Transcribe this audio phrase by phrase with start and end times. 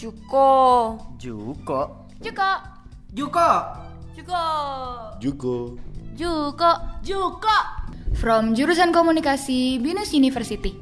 [0.00, 0.96] Juko.
[1.20, 2.08] Juko.
[2.24, 2.50] Juko.
[3.12, 3.48] Juko.
[4.16, 4.40] Juko.
[5.20, 5.76] Juko.
[6.16, 6.70] Juko.
[7.04, 7.56] Juko.
[8.16, 10.72] From jurusan komunikasi Binus University.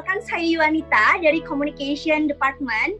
[0.00, 2.96] Perkenalkan saya Yuanita dari Communication Department.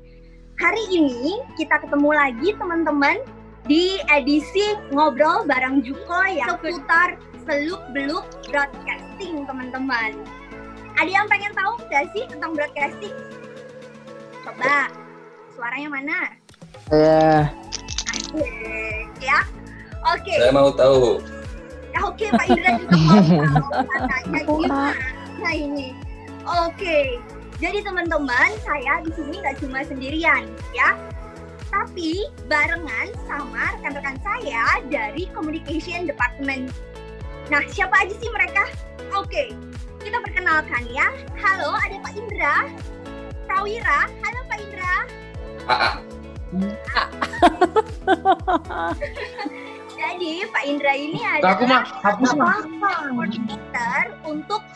[0.60, 3.24] Hari ini kita ketemu lagi teman-teman
[3.64, 7.16] di edisi Ngobrol Bareng Juko yang seputar
[7.48, 10.12] seluk-beluk broadcasting teman-teman.
[11.00, 13.16] Ada yang pengen tahu nggak sih tentang broadcasting?
[14.44, 14.92] Coba,
[15.56, 16.18] suaranya mana?
[16.92, 17.48] Ya,
[18.12, 19.40] Asik, ya.
[20.04, 20.36] Oke.
[20.36, 21.16] Saya mau tahu.
[21.96, 26.09] Ya, Oke, Pak Indra juga mau tahu katanya gimana ini.
[26.50, 27.22] Oke,
[27.62, 30.98] jadi teman-teman, saya di sini nggak cuma sendirian, ya.
[31.70, 36.74] Tapi barengan sama rekan-rekan saya dari Communication Department.
[37.54, 38.66] Nah, siapa aja sih mereka?
[39.14, 39.54] Oke,
[40.02, 41.14] kita perkenalkan ya.
[41.38, 42.66] Halo, ada Pak Indra.
[43.46, 44.94] Prawira, halo Pak Indra.
[45.70, 45.94] Ah,
[50.00, 52.58] Jadi Pak Indra ini Aku adalah mah hapus mah.
[53.14, 54.66] koordinator untuk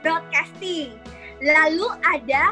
[0.00, 0.96] broadcasting.
[1.38, 2.50] Lalu ada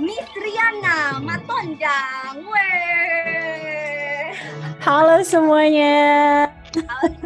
[0.00, 2.40] Miss Riana Matondang.
[2.48, 4.32] Weh.
[4.80, 6.48] Halo semuanya.
[6.72, 7.20] Miss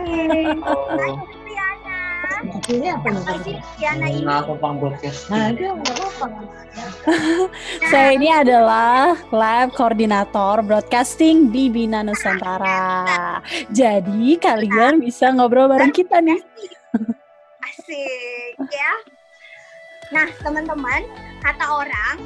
[1.46, 2.02] Riana.
[2.66, 3.14] ini apa
[3.78, 4.26] Riana ini?
[4.26, 4.74] Nah, aku apa?
[5.30, 5.54] Nah,
[7.94, 13.38] Saya ini adalah lab koordinator broadcasting di Bina Nusantara.
[13.70, 16.42] Jadi kalian bisa ngobrol bareng kita nih.
[17.62, 19.17] Asik ya.
[20.08, 21.04] Nah, teman-teman,
[21.44, 22.16] kata orang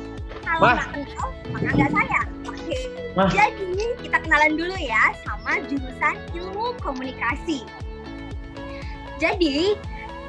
[0.43, 2.29] kalau nggak kenal maka nggak sayang.
[2.47, 2.79] Oke.
[3.19, 3.31] Wah.
[3.31, 7.67] Jadi kita kenalan dulu ya sama jurusan ilmu komunikasi.
[9.19, 9.77] Jadi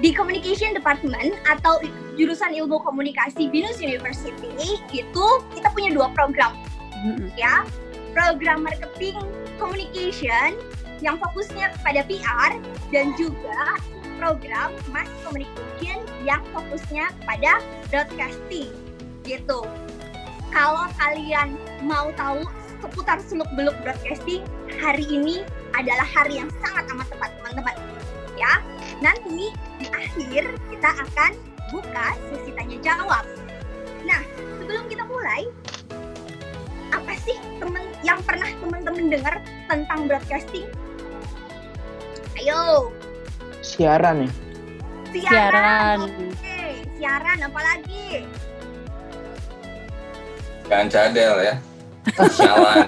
[0.01, 1.81] di Communication Department atau
[2.17, 4.49] jurusan ilmu komunikasi Binus University
[4.93, 6.53] itu kita punya dua program
[7.01, 7.29] Mm-mm.
[7.33, 7.65] ya
[8.13, 9.17] program marketing
[9.57, 10.53] communication
[11.01, 12.51] yang fokusnya kepada PR
[12.93, 13.77] dan juga
[14.23, 17.59] program mass communication yang fokusnya kepada
[17.91, 18.71] broadcasting
[19.27, 19.67] gitu.
[20.47, 22.47] Kalau kalian mau tahu
[22.79, 24.47] seputar seluk beluk broadcasting,
[24.79, 25.43] hari ini
[25.75, 27.75] adalah hari yang sangat amat tepat teman-teman.
[28.39, 28.63] Ya,
[29.03, 29.51] nanti
[29.83, 31.31] di akhir kita akan
[31.75, 33.27] buka sesi tanya jawab.
[34.07, 34.23] Nah,
[34.63, 35.51] sebelum kita mulai,
[36.95, 39.35] apa sih temen yang pernah teman-teman dengar
[39.67, 40.71] tentang broadcasting?
[42.39, 42.91] Ayo,
[43.63, 44.31] Siaran ya?
[45.13, 45.97] Siaran.
[46.03, 46.59] Oke,
[46.99, 48.27] siaran apalagi?
[50.67, 51.55] Jangan cadel ya.
[52.35, 52.87] Sialan.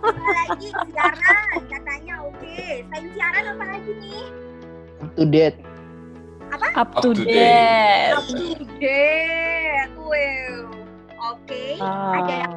[0.00, 2.56] Apalagi siaran katanya oke.
[2.88, 4.24] Selain siaran apalagi nih?
[5.04, 5.58] Up to date.
[6.48, 8.16] Up to Up to date.
[8.16, 9.92] Up to date.
[10.00, 10.72] Wow.
[11.36, 11.64] Oke.
[11.84, 12.54] Ada yang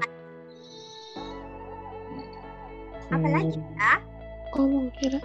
[3.09, 3.91] Ah, apalagi ya?
[4.53, 5.19] Ngomong kira.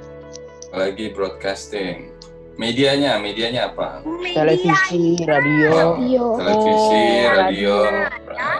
[0.75, 2.11] Apalagi broadcasting.
[2.59, 4.03] Medianya, medianya apa?
[4.03, 5.71] Media Televisi, radio.
[5.71, 6.25] Radio.
[6.35, 7.75] Televisi, Oh, radio.
[7.87, 8.51] ya.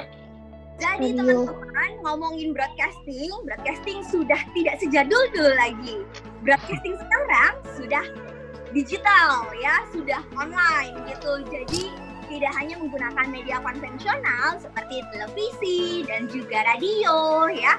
[0.79, 1.19] Jadi Radio.
[1.19, 6.07] teman-teman ngomongin broadcasting, broadcasting sudah tidak sejadul dulu lagi.
[6.47, 8.05] Broadcasting sekarang sudah
[8.71, 11.43] digital ya, sudah online gitu.
[11.51, 11.91] Jadi
[12.31, 17.75] tidak hanya menggunakan media konvensional seperti televisi dan juga radio ya,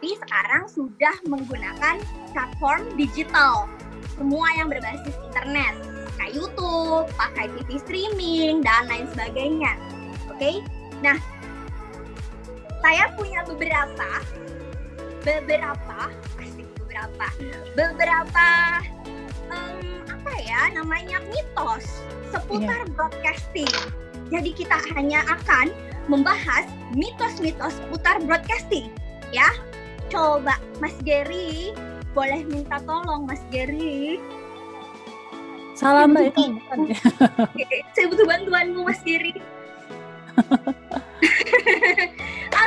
[0.00, 2.00] tapi sekarang sudah menggunakan
[2.32, 3.68] platform digital.
[4.16, 5.76] Semua yang berbasis internet,
[6.16, 9.76] pakai YouTube, pakai TV streaming dan lain sebagainya.
[10.32, 10.64] Oke?
[11.04, 11.20] Nah,
[12.80, 14.24] saya punya beberapa
[15.20, 17.26] beberapa pasti beberapa
[17.76, 18.48] beberapa
[19.52, 22.00] em, apa ya namanya mitos
[22.32, 23.68] seputar broadcasting.
[24.32, 25.68] Jadi kita hanya akan
[26.08, 26.64] membahas
[26.96, 28.88] mitos-mitos seputar broadcasting,
[29.28, 29.52] ya.
[30.10, 31.70] Coba Mas Gary,
[32.10, 34.18] boleh minta tolong Mas Gary.
[35.78, 36.60] Salam mbak itu.
[36.60, 36.98] bukan ya?
[37.96, 39.32] Saya butuh bantuanmu Mas Giri.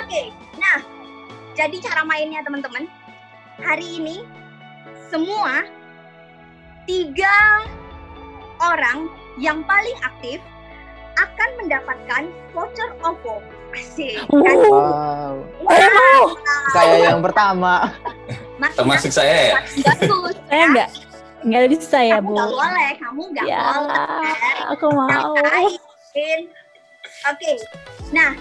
[0.01, 0.21] Oke,
[0.57, 0.79] nah
[1.53, 2.89] jadi cara mainnya teman-teman.
[3.61, 4.25] Hari ini
[5.13, 5.61] semua
[6.89, 7.69] tiga
[8.57, 10.41] orang yang paling aktif
[11.21, 12.23] akan mendapatkan
[12.55, 13.45] voucher OVO.
[13.73, 14.15] Asik.
[14.23, 14.57] kan?
[14.61, 15.31] Uh,
[15.63, 16.37] Wow.
[16.69, 17.89] Saya yang pertama.
[18.55, 19.53] Masih Termasuk saya ya?
[19.83, 20.35] bagus.
[20.45, 20.89] saya enggak
[21.43, 22.33] enggak bisa ya kamu bu.
[22.33, 24.05] nggak boleh, kamu nggak Ya, boleh.
[24.69, 25.31] aku mau.
[27.25, 27.53] Oke.
[28.11, 28.31] Nah,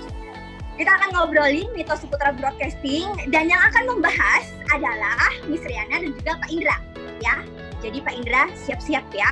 [0.72, 6.32] Kita akan ngobrolin mitos seputar broadcasting dan yang akan membahas adalah Miss Riana dan juga
[6.40, 6.76] Pak Indra
[7.20, 7.36] ya.
[7.78, 9.28] Jadi Pak Indra siap-siap ya.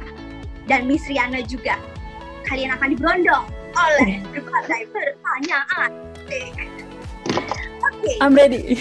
[0.69, 1.81] Dan Miss Riana juga.
[2.45, 3.45] Kalian akan diberondong
[3.75, 5.91] oleh berbagai pertanyaan.
[7.81, 8.81] Oke, I'm ready.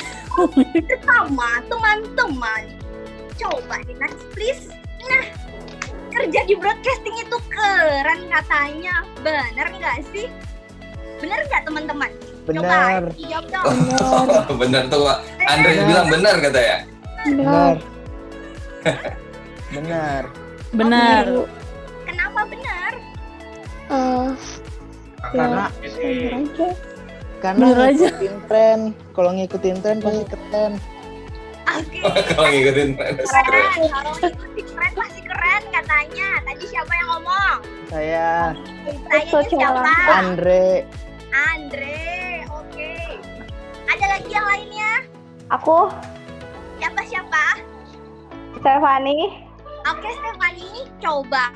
[0.88, 2.64] pertama teman-teman
[3.40, 4.72] coba di next please.
[5.08, 5.26] Nah,
[6.12, 9.04] kerja di broadcasting itu keren katanya.
[9.24, 10.28] Bener nggak sih?
[11.20, 12.12] Bener nggak teman-teman?
[12.48, 13.12] Benar.
[13.12, 13.66] Coba jawab dong.
[14.50, 15.18] Oh, benar tuh Pak.
[15.48, 15.88] Andre Benar.
[15.88, 16.78] bilang benar kata ya.
[17.28, 17.76] Benar.
[19.70, 20.24] Benar.
[20.74, 21.26] Benar.
[22.08, 22.92] Kenapa benar?
[23.90, 24.30] Eh,
[25.34, 26.68] Karena bener aja.
[27.40, 28.08] karena aja.
[28.12, 28.80] ngikutin tren.
[29.16, 30.74] Kalau ngikutin tren pasti keren.
[32.34, 33.14] Kalau ngikutin tren.
[33.16, 33.80] Keren.
[33.88, 36.28] Kalau ngikutin keren pasti keren katanya.
[36.44, 37.56] Tadi siapa yang ngomong?
[37.90, 38.30] Saya
[39.10, 39.94] Saya siapa?
[40.10, 40.86] Andre.
[41.30, 42.44] Andre.
[42.54, 42.94] Oke.
[43.88, 44.94] Ada lagi yang lainnya?
[45.50, 45.90] Aku
[46.80, 47.46] Siapa siapa?
[48.62, 49.50] Stefani.
[49.84, 51.52] Oke Stefani, coba.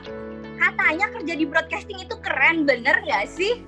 [0.63, 3.59] Katanya kerja di broadcasting itu keren, bener nggak sih?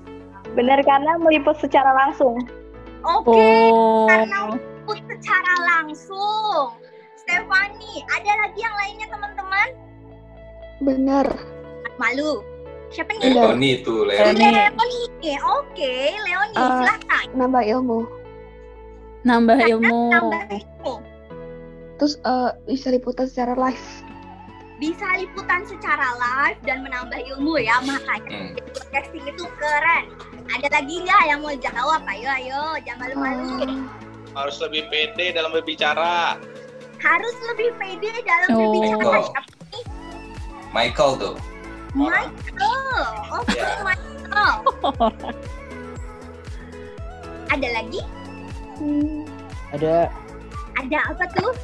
[0.55, 2.39] Bener karena meliput secara langsung.
[3.03, 4.07] Oke, Oh.
[4.07, 6.79] karena meliput secara langsung.
[7.19, 9.67] Stefani, ada lagi yang lainnya teman-teman?
[10.79, 11.27] Bener.
[11.99, 12.39] Malu.
[12.95, 13.35] Siapa nih?
[13.35, 14.39] Leoni tuh, Leoni.
[14.39, 14.55] Leoni.
[14.55, 15.33] Leoni.
[15.43, 17.25] Oke, Leoni, Eh, silahkan.
[17.35, 17.99] Nambah ilmu.
[19.27, 19.99] Nambah ilmu.
[20.15, 20.93] Tambah ilmu.
[21.99, 24.04] Terus eh, bisa liputan secara live.
[24.75, 28.51] Bisa liputan secara live dan menambah ilmu ya, makanya Hmm.
[28.67, 30.05] broadcasting itu keren.
[30.47, 32.01] Ada lagi nggak yang mau jawab?
[32.05, 33.63] Ayo, ayo, jangan malu-malu.
[33.63, 33.79] Eh,
[34.33, 36.35] harus lebih pede dalam berbicara.
[36.97, 38.59] Harus lebih pede dalam Oh.
[38.59, 38.99] berbicara.
[38.99, 39.25] Michael.
[40.71, 41.35] Michael tuh.
[41.95, 42.99] Michael,
[43.31, 43.67] oke Ya.
[43.87, 44.53] Michael.
[47.47, 48.01] Ada lagi?
[48.75, 49.23] hmm,
[49.71, 50.11] Ada
[50.75, 51.55] Ada apa tuh?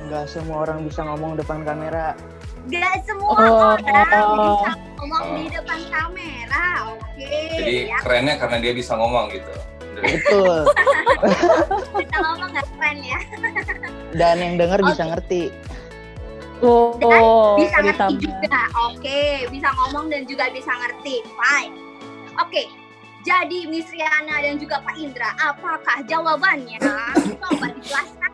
[0.00, 2.18] nggak semua orang bisa ngomong depan kamera.
[2.68, 3.74] Gak semua Oh.
[3.74, 6.64] orang bisa ngomong di depan kamera.
[6.92, 9.52] Oke, Jadi ya kerennya karena dia bisa ngomong gitu.
[9.98, 10.58] Betul.
[11.98, 13.20] kita ngomong nggak keren ya.
[14.12, 15.10] Dan yang denger bisa Oke.
[15.10, 15.42] ngerti.
[16.58, 18.22] Oh, bisa ngerti ditambah.
[18.42, 18.62] juga.
[18.84, 21.22] Oke, bisa ngomong dan juga bisa ngerti.
[21.24, 21.74] Fine.
[22.36, 22.66] Oke.
[23.22, 26.78] Jadi Miss Riana dan juga Pak Indra, apakah jawabannya?
[27.36, 28.30] Coba dijelaskan.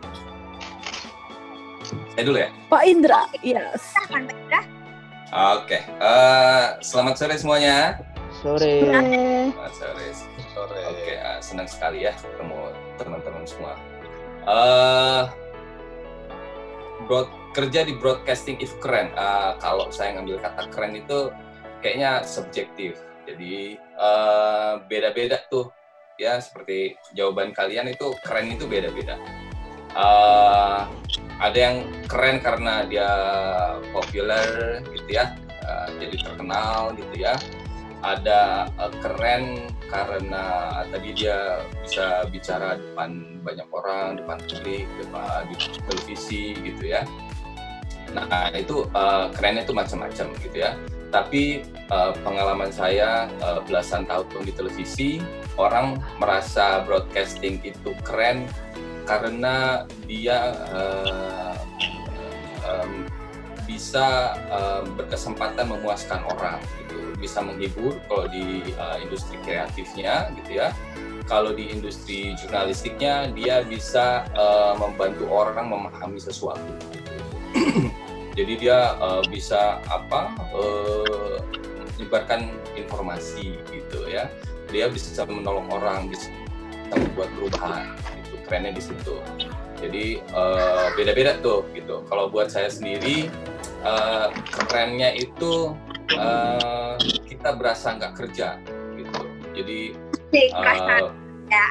[2.14, 2.50] Saya dulu ya.
[2.70, 3.90] Pak Indra, yes.
[3.90, 4.60] Silakan Pak Indra.
[5.58, 5.78] Oke.
[5.82, 7.98] Eh, selamat sore semuanya.
[8.38, 8.86] Sore.
[8.86, 10.06] Selamat sore.
[10.54, 10.80] Sore.
[10.94, 12.70] Oke, eh, senang sekali ya ketemu
[13.02, 13.74] teman-teman semua.
[14.46, 15.22] Eh,
[17.10, 19.10] broad, kerja di broadcasting itu keren.
[19.10, 21.34] Eh, kalau saya ngambil kata keren itu
[21.82, 22.94] kayaknya subjektif.
[23.26, 25.66] Jadi eh, beda-beda tuh
[26.14, 29.18] ya seperti jawaban kalian itu keren itu beda-beda.
[29.98, 30.80] Eh,
[31.42, 31.76] ada yang
[32.06, 33.10] keren karena dia
[33.90, 37.34] populer gitu ya, eh, jadi terkenal gitu ya
[38.04, 40.44] ada uh, keren karena
[40.92, 45.56] tadi dia bisa bicara depan banyak orang, depan publik, depan di
[45.88, 47.02] televisi gitu ya.
[48.12, 50.76] Nah itu uh, kerennya itu macam-macam gitu ya.
[51.08, 51.64] Tapi
[51.94, 55.10] uh, pengalaman saya uh, belasan tahun di televisi,
[55.56, 58.50] orang merasa broadcasting itu keren
[59.04, 61.56] karena dia uh,
[62.64, 63.04] um,
[63.64, 67.00] bisa uh, berkesempatan memuaskan orang gitu.
[67.16, 70.72] Bisa menghibur kalau di uh, industri kreatifnya gitu ya.
[71.24, 77.14] Kalau di industri jurnalistiknya dia bisa uh, membantu orang memahami sesuatu gitu.
[78.38, 81.40] jadi dia uh, bisa apa uh,
[81.96, 84.28] menyebarkan informasi gitu ya.
[84.68, 86.28] Dia bisa menolong orang bisa
[86.92, 87.88] membuat perubahan
[88.20, 89.16] itu kerennya di situ.
[89.80, 92.04] Jadi uh, beda-beda tuh gitu.
[92.08, 93.28] Kalau buat saya sendiri
[93.84, 94.30] uh,
[94.68, 95.74] kerennya itu
[96.16, 96.96] uh,
[97.28, 98.56] kita berasa nggak kerja
[98.96, 99.22] gitu.
[99.52, 99.80] Jadi
[100.54, 101.10] uh,
[101.50, 101.66] ya.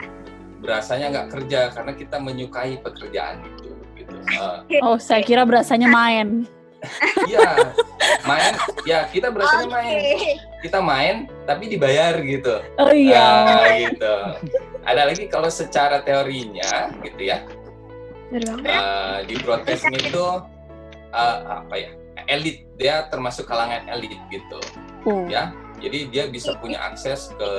[0.62, 4.16] berasanya nggak kerja karena kita menyukai pekerjaan itu gitu.
[4.38, 6.46] Uh, Oh, saya kira berasanya main.
[7.32, 7.72] Iya,
[8.28, 8.54] main.
[8.84, 10.00] Ya kita berasanya main.
[10.60, 11.16] Kita main
[11.48, 12.60] tapi dibayar gitu.
[12.78, 13.26] Oh iya.
[13.48, 14.16] Ah, gitu
[14.84, 17.44] ada lagi kalau secara teorinya gitu ya
[18.34, 20.26] eh, di broadcasting itu
[21.10, 21.90] eh, apa ya
[22.26, 24.60] elit dia termasuk kalangan elit gitu
[25.04, 25.28] Oh.
[25.28, 25.52] ya
[25.84, 27.52] jadi dia bisa punya akses ke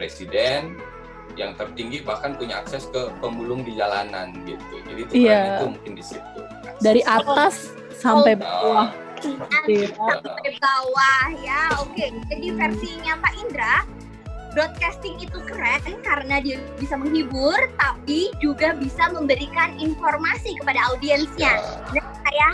[0.00, 0.80] presiden
[1.36, 5.28] yang tertinggi bahkan punya akses ke pemulung di jalanan gitu jadi itu Iya.
[5.28, 6.40] keren itu mungkin di situ
[6.80, 8.94] Dari atas sampai bawah.
[9.18, 9.90] Nanti Iya.
[9.92, 11.62] sampai bawah ya.
[11.82, 13.74] Oke, jadi versinya Pak Indra
[14.52, 21.60] broadcasting itu keren karena dia bisa menghibur, tapi juga bisa memberikan informasi kepada audiensnya.
[21.94, 22.48] Nah, saya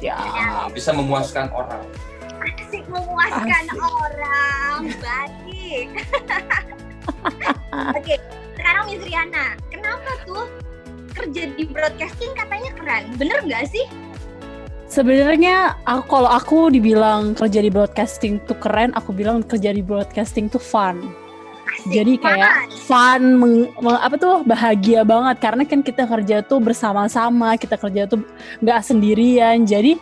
[0.00, 0.16] Ya.
[0.16, 1.84] Ah, bisa memuaskan orang.
[2.40, 3.80] asik memuaskan Asik.
[3.84, 5.88] orang, baik.
[8.00, 8.16] Oke,
[8.56, 10.48] sekarang Miss Riana, kenapa tuh
[11.12, 13.12] kerja di broadcasting katanya keren?
[13.20, 13.84] Bener nggak sih?
[14.88, 20.48] Sebenarnya aku kalau aku dibilang kerja di broadcasting tuh keren, aku bilang kerja di broadcasting
[20.48, 21.12] tuh fun.
[21.70, 22.82] Asik Jadi kayak banget.
[22.82, 28.10] fun, meng- meng- apa tuh bahagia banget karena kan kita kerja tuh bersama-sama, kita kerja
[28.10, 28.26] tuh
[28.58, 29.62] nggak sendirian.
[29.62, 29.94] Jadi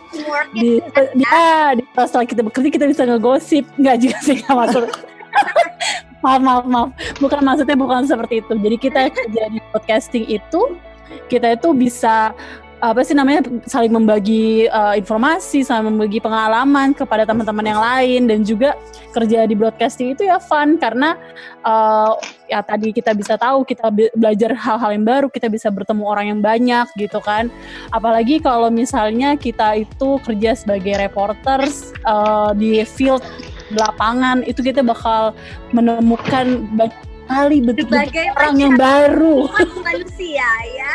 [0.57, 4.83] di, di, ya, di setelah kita bekerja kita bisa ngegosip, nggak juga sih nggak maksud.
[6.25, 6.89] maaf maaf maaf,
[7.21, 8.53] bukan maksudnya bukan seperti itu.
[8.57, 10.61] Jadi kita kerja di podcasting itu
[11.29, 12.33] kita itu bisa
[12.79, 18.39] apa sih namanya saling membagi uh, informasi, saling membagi pengalaman kepada teman-teman yang lain dan
[18.47, 18.79] juga
[19.11, 21.19] kerja di broadcasting itu ya fun karena
[21.67, 22.15] uh,
[22.47, 26.25] ya tadi kita bisa tahu kita be- belajar hal-hal yang baru, kita bisa bertemu orang
[26.31, 27.51] yang banyak gitu kan.
[27.91, 33.21] Apalagi kalau misalnya kita itu kerja sebagai reporters uh, di field
[33.75, 35.35] lapangan itu kita bakal
[35.75, 36.95] menemukan banyak
[37.29, 39.45] kali bentuk Berbagai orang yang baru.
[39.85, 40.93] manusia ya.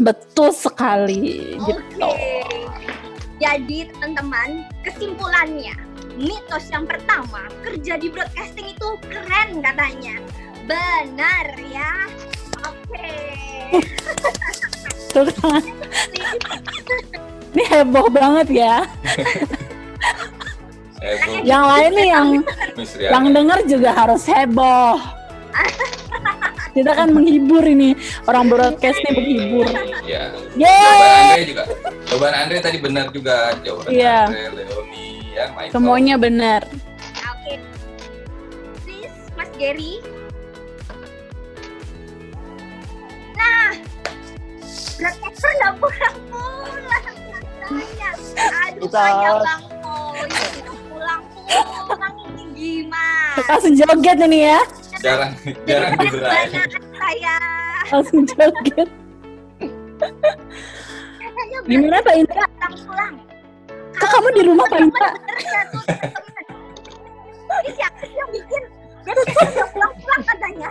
[0.00, 2.08] Betul sekali gitu.
[2.08, 2.44] Oke.
[3.40, 5.76] Jadi teman-teman, kesimpulannya
[6.16, 10.16] mitos yang pertama kerja di broadcasting itu keren katanya.
[10.64, 11.92] Benar ya.
[12.64, 13.12] Oke.
[15.12, 15.62] Tuh kan.
[17.52, 18.76] Ini heboh banget ya.
[21.40, 22.28] Yang lain nih yang
[23.00, 25.19] yang denger juga harus heboh.
[26.76, 29.66] Kita kan menghibur ini orang broadcast nih menghibur.
[30.04, 30.30] Ya.
[30.54, 31.62] Jawaban Yeay, Andre juga.
[32.06, 33.36] Jawaban Andre tadi benar juga.
[33.60, 34.18] Jawaban Iya.
[34.24, 35.72] Andre, Leoni, ya, Michael.
[35.72, 36.62] semuanya benar.
[37.26, 37.54] Oke.
[38.80, 39.98] Please, Mas Gary.
[43.32, 43.70] Nah,
[44.94, 47.04] broadcaster nggak pulang-pulang.
[47.66, 50.50] Aduh, Kita- saya bang Boy, nggak
[50.86, 53.42] pulang-pulang ini gimana?
[53.42, 54.60] Langsung joget ini ya.
[55.00, 55.32] Jarang,
[55.64, 56.52] jarang diberai.
[56.52, 57.36] Banyak saya.
[57.88, 58.88] Langsung joget.
[61.64, 62.44] Gimana Pak Indra?
[62.44, 63.14] pulang-pulang.
[63.96, 65.08] Kok kamu di rumah Pak Indra?
[67.50, 68.62] Ini siapa yang bikin?
[69.72, 70.68] Pulang-pulang katanya.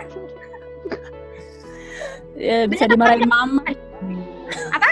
[2.38, 3.66] Ya, bisa dimarahin mama.
[4.72, 4.90] Apa?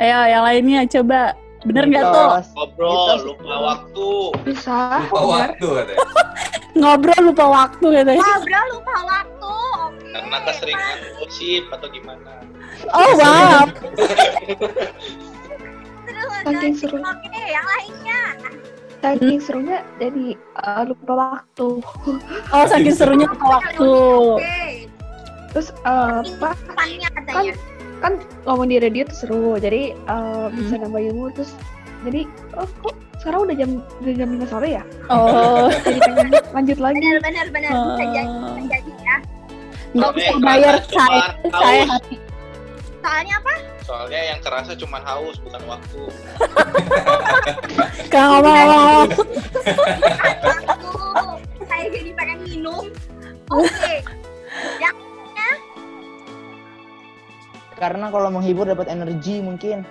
[0.00, 1.36] Ayo yang lainnya coba.
[1.62, 2.28] Bener nggak tuh?
[2.58, 3.20] Ngobrol, Mitos.
[3.22, 4.10] lupa waktu.
[4.42, 4.78] Bisa.
[5.06, 5.30] Lupa benar.
[5.30, 6.06] waktu katanya.
[6.80, 8.22] Ngobrol lupa waktu katanya.
[8.22, 9.54] Ngobrol lupa waktu.
[9.82, 10.10] Oke.
[10.12, 12.32] Karena keseringan gosip atau gimana.
[12.90, 13.62] Oh wow.
[16.02, 16.96] Terus Saking seru.
[16.98, 18.22] Oke, yang lainnya.
[19.02, 21.68] Saking serunya jadi eh, lupa waktu.
[22.50, 23.90] Oh saking serunya lupa waktu.
[24.42, 24.62] Oke.
[25.54, 26.50] Terus eh, apa?
[26.58, 27.54] Katanya.
[28.02, 29.54] Kan ngomong di radio tuh seru.
[29.56, 31.54] Jadi eh, bisa nambah ilmu terus
[32.02, 32.26] jadi
[32.58, 33.70] oh kok sekarang udah jam
[34.02, 34.82] udah jam 5 sore ya?
[35.06, 35.70] Oh.
[35.86, 36.98] Jadi pengen lanjut lagi.
[36.98, 39.16] Benar benar benar bisa jadi bisa jadi ya.
[39.92, 42.16] Nggak usah yang bayar saya, saya hati.
[43.02, 43.54] Soalnya apa?
[43.82, 46.02] Soalnya yang kerasa cuma haus, bukan waktu.
[50.74, 50.90] Aku
[51.66, 52.90] saya jadi pengen minum.
[53.52, 53.94] Oke.
[54.82, 54.96] Yang
[57.82, 59.82] Karena kalau menghibur dapat energi mungkin.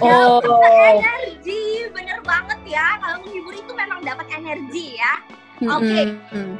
[0.00, 0.40] Oh.
[0.80, 2.96] energi bener banget ya.
[3.04, 5.14] Kalau menghibur itu memang dapat energi ya.
[5.68, 6.16] Oke.
[6.32, 6.56] Mm-mm.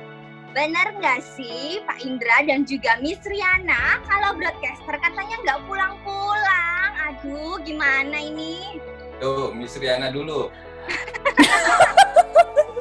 [0.53, 6.91] Benar nggak sih Pak Indra dan juga Miss Riana kalau broadcaster katanya nggak pulang-pulang?
[7.11, 8.79] Aduh, gimana ini?
[9.19, 10.53] Tuh, Miss Riana dulu.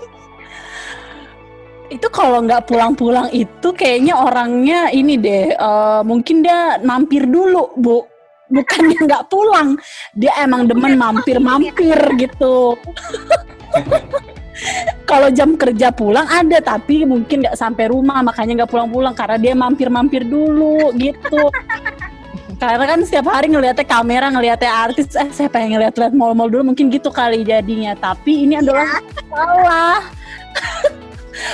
[1.91, 8.07] Itu kalau nggak pulang-pulang itu kayaknya orangnya ini deh, eh, mungkin dia mampir dulu, Bu.
[8.53, 9.79] Bukannya nggak pulang,
[10.13, 12.77] dia emang demen mampir-mampir gitu.
[15.09, 19.53] kalau jam kerja pulang ada, tapi mungkin nggak sampai rumah, makanya nggak pulang-pulang karena dia
[19.57, 21.49] mampir-mampir dulu gitu.
[22.61, 26.87] Karena kan setiap hari ngeliatnya kamera, ngeliatnya artis, eh saya pengen ngeliat-liat mall-mall dulu, mungkin
[26.93, 27.91] gitu kali jadinya.
[27.97, 30.01] Tapi ini adalah salah.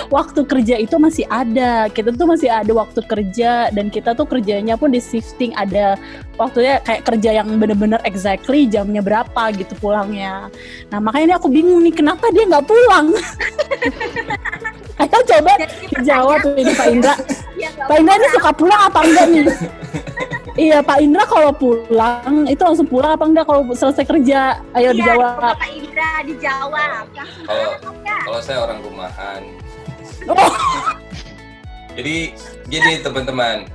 [0.09, 1.87] waktu kerja itu masih ada.
[1.87, 5.95] Kita tuh masih ada waktu kerja dan kita tuh kerjanya pun di shifting ada
[6.35, 10.47] waktunya kayak kerja yang bener-bener exactly jamnya berapa gitu pulangnya.
[10.89, 13.11] Nah makanya ini aku bingung nih kenapa dia nggak pulang.
[14.99, 15.55] Ayo coba
[16.03, 17.15] jawab tuh ini Pak Indra.
[17.55, 19.43] ya nggak Pak Indra ini suka pulang apa enggak nih?
[20.67, 24.59] iya Pak Indra kalau pulang itu langsung pulang apa enggak kalau selesai kerja?
[24.75, 25.55] Ayo Iya, dijawab.
[25.55, 27.03] Pak Indra dijawab.
[27.47, 29.41] Kalau- saya orang rumahan,
[31.97, 32.17] Jadi
[32.69, 33.67] gini teman-teman,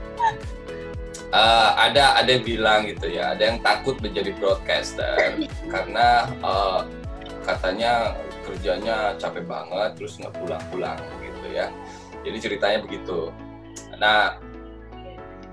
[1.35, 5.35] Eh, ada ada yang bilang gitu ya, ada yang takut menjadi broadcaster
[5.67, 6.81] karena eh,
[7.43, 8.15] katanya
[8.47, 11.75] kerjanya capek banget, terus nggak pulang-pulang gitu ya.
[12.23, 13.35] Jadi ceritanya begitu.
[13.99, 14.39] Nah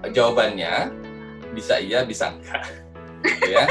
[0.05, 0.93] jawabannya
[1.58, 2.62] bisa iya bisa enggak,
[3.25, 3.65] gitu ya.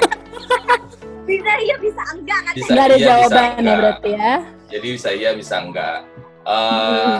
[1.30, 2.52] Bisa iya bisa enggak kan?
[2.58, 3.78] Bisa Nggak ada iya, bisa jawabannya enggak.
[3.78, 4.34] berarti ya.
[4.66, 5.98] Jadi bisa iya bisa enggak.
[6.46, 7.18] Eh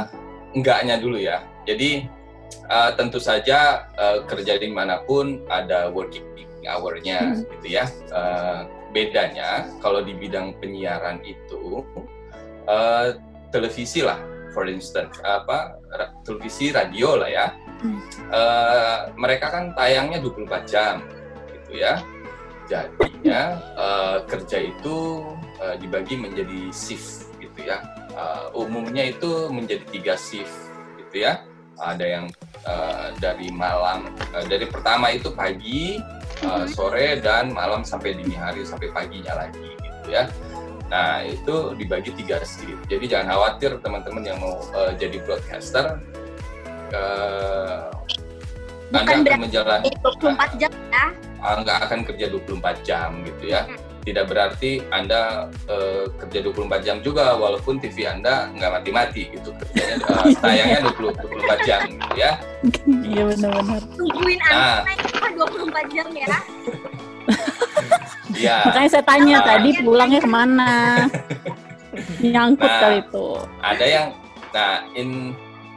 [0.57, 1.45] enggaknya dulu ya.
[1.69, 2.07] Jadi
[2.71, 6.27] eh, tentu saja eh, kerja di mana pun ada working
[6.67, 7.85] hour-nya gitu ya.
[8.12, 8.61] Eh,
[8.91, 11.87] bedanya kalau di bidang penyiaran itu
[12.67, 13.17] eh,
[13.55, 14.19] televisi lah,
[14.50, 17.47] for instance apa ra- televisi radio lah ya.
[17.81, 18.00] Hmm.
[18.29, 21.00] Eh, mereka kan tayangnya 24 jam
[21.55, 22.03] gitu ya.
[22.69, 23.41] Jadinya
[23.79, 24.97] eh, kerja itu
[25.62, 27.81] eh, dibagi menjadi shift gitu ya.
[28.21, 30.53] Eh, umumnya itu menjadi tiga shift
[31.00, 31.41] gitu ya.
[31.81, 32.25] Ada yang
[32.69, 35.97] eh, dari malam, eh, dari pertama itu pagi,
[36.45, 40.29] eh, sore dan malam sampai dini hari sampai paginya lagi gitu ya.
[40.93, 42.85] Nah itu dibagi tiga shift.
[42.93, 45.97] Jadi jangan khawatir teman-teman yang mau eh, jadi broadcaster.
[46.93, 47.81] eh,
[48.91, 51.05] Bukan anda akan menjalani 24 jam ya.
[51.41, 53.62] ah, nggak akan kerja 24 jam gitu ya.
[54.11, 59.55] Tidak berarti Anda eh, kerja 24 jam juga walaupun TV Anda nggak mati-mati gitu.
[59.55, 62.33] Kerjanya eh, tayangnya 20 24 jam gitu ya.
[63.07, 63.83] Iya benar-benar.
[63.95, 64.83] Tungguin Nah.
[64.83, 66.26] anak naik 24 jam ya.
[68.31, 68.62] Ya.
[68.67, 69.47] Makanya saya tanya Ah.
[69.55, 70.73] tadi pulangnya ke mana?
[72.35, 72.81] Nyangkut Nah.
[72.81, 73.29] kali itu.
[73.62, 74.07] Ada yang
[74.50, 75.31] nah in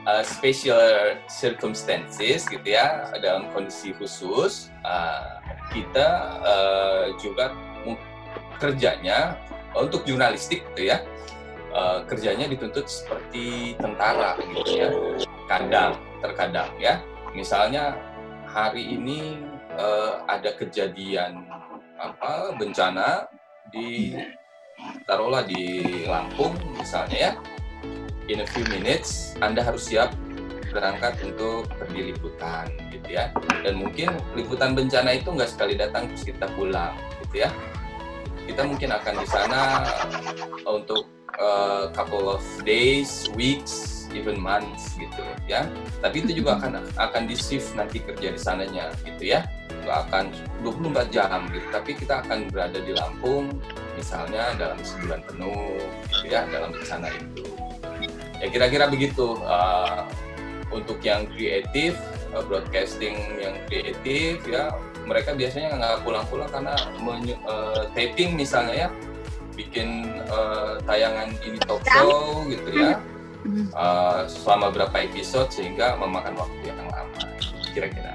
[0.05, 0.81] uh, special
[1.29, 5.37] circumstances gitu ya dalam kondisi khusus uh,
[5.69, 6.07] kita
[6.41, 7.53] uh, juga
[8.63, 9.35] kerjanya
[9.75, 11.03] untuk jurnalistik gitu ya.
[11.73, 14.89] Uh, kerjanya dituntut seperti tentara gitu ya.
[15.51, 17.03] Kadang terkadang ya.
[17.35, 17.99] Misalnya
[18.47, 19.43] hari ini
[19.75, 21.43] uh, ada kejadian
[21.99, 23.27] apa bencana
[23.73, 24.15] di
[25.09, 27.31] taruhlah di Lampung misalnya ya.
[28.31, 30.15] In a few minutes Anda harus siap
[30.71, 33.33] berangkat untuk pergi liputan gitu ya.
[33.65, 36.93] Dan mungkin liputan bencana itu nggak sekali datang terus kita pulang
[37.25, 37.51] gitu ya
[38.47, 39.61] kita mungkin akan di sana
[40.67, 41.07] untuk
[41.39, 45.65] uh, couple of days weeks even months gitu ya.
[46.03, 49.47] Tapi itu juga akan akan di shift nanti kerja di sananya gitu ya.
[49.83, 50.25] Nggak akan
[50.63, 53.51] 24 jam gitu tapi kita akan berada di Lampung
[53.97, 55.79] misalnya dalam sebulan penuh
[56.11, 57.45] gitu ya dalam bencana itu.
[58.39, 60.07] Ya kira-kira begitu Uh,
[60.73, 61.93] untuk yang kreatif
[62.33, 64.73] uh, broadcasting yang kreatif ya
[65.03, 68.89] mereka biasanya nggak pulang-pulang karena menye- uh, taping misalnya ya
[69.53, 72.97] bikin uh, tayangan ini talk show gitu ya
[73.71, 77.21] uh, selama berapa episode sehingga memakan waktu yang lama
[77.69, 78.13] kira-kira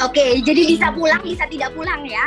[0.00, 2.24] Oke, jadi bisa pulang, bisa tidak pulang ya.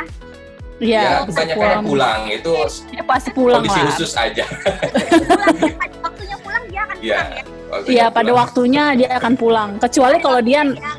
[0.78, 2.52] Iya, ya kebanyakan pulang itu
[2.92, 3.86] Ya, pasti pulang kondisi lah.
[3.90, 7.18] khusus aja Pulang ya, pada waktunya pulang dia akan Iya.
[7.18, 7.42] pulang ya.
[7.88, 8.38] Iya, pada pulang.
[8.38, 9.70] waktunya dia akan pulang.
[9.80, 10.98] Kecuali kalau dia Ya, pulang.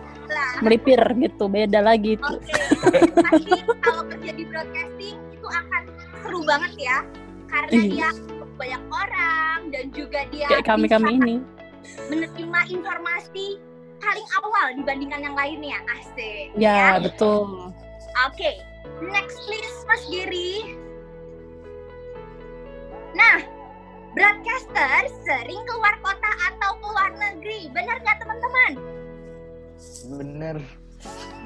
[0.61, 2.33] Melipir gitu, beda lagi itu.
[3.19, 5.81] Pasti kalau kerja di broadcasting itu akan
[6.23, 6.97] seru banget ya,
[7.49, 7.89] karena Iya.
[7.91, 8.09] dia
[8.55, 11.35] banyak orang dan juga dia Kayak kami-kami bisa ini.
[12.07, 13.59] menerima informasi
[13.99, 16.53] paling awal dibandingkan yang lainnya, asik.
[16.55, 17.73] Ya, betul.
[18.23, 18.51] Oke,
[19.03, 20.77] next please Mas Giri.
[23.15, 23.39] Nah,
[24.11, 28.71] broadcaster sering keluar kota atau keluar negeri, benar nggak teman-teman?
[30.07, 30.57] Bener.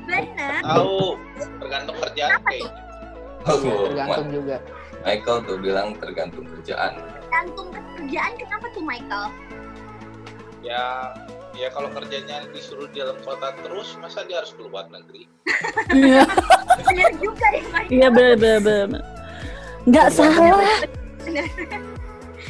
[0.04, 0.62] Benar.
[0.62, 1.16] Tahu,
[1.60, 2.72] tergantung kerjaan Kenapa kayaknya.
[3.42, 4.58] Oh, Tergantung juga.
[5.00, 6.92] Michael tuh bilang tergantung kerjaan.
[7.00, 9.26] Tergantung kerjaan kenapa tuh Michael?
[10.60, 11.16] Ya,
[11.56, 15.24] ya kalau kerjanya disuruh di dalam kota terus, masa dia harus keluar negeri?
[15.90, 16.28] Iya,
[16.90, 17.96] Benar juga ya Michael.
[17.96, 18.60] iya bener bener
[18.92, 19.04] bener.
[19.88, 20.52] Nggak salah,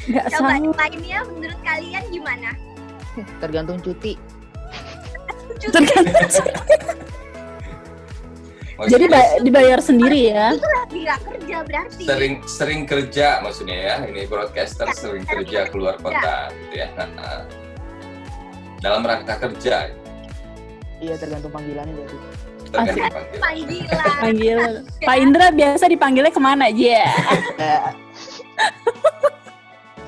[0.10, 0.58] nggak Coba salah.
[0.58, 2.50] lainnya menurut kalian gimana?
[3.38, 4.18] Tergantung cuti.
[5.62, 6.48] Tergantung.
[8.72, 10.56] Maksudnya Jadi ba- dibayar sendiri ya?
[10.56, 12.04] Itu lagi nggak kerja berarti.
[12.06, 17.44] sering sering kerja maksudnya ya ini broadcaster sering kerja keluar kota gitu ya Nah,
[18.80, 19.92] dalam rangka kerja
[20.98, 22.16] Iya tergantung panggilannya berarti.
[22.62, 23.12] tergantung Asik.
[23.12, 23.40] panggilan.
[23.44, 24.16] Panggilan.
[24.24, 24.60] Panggil.
[25.04, 27.04] Pak Indra biasa dipanggilnya ke mana aja?
[27.60, 27.80] Ya,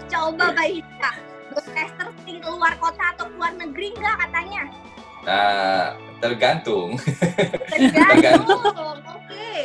[0.08, 1.12] Coba Mbak Hita.
[1.50, 4.64] Broadcaster sering keluar kota atau keluar negeri nggak katanya?
[5.22, 6.94] Nah tergantung
[7.72, 8.62] Tergantung.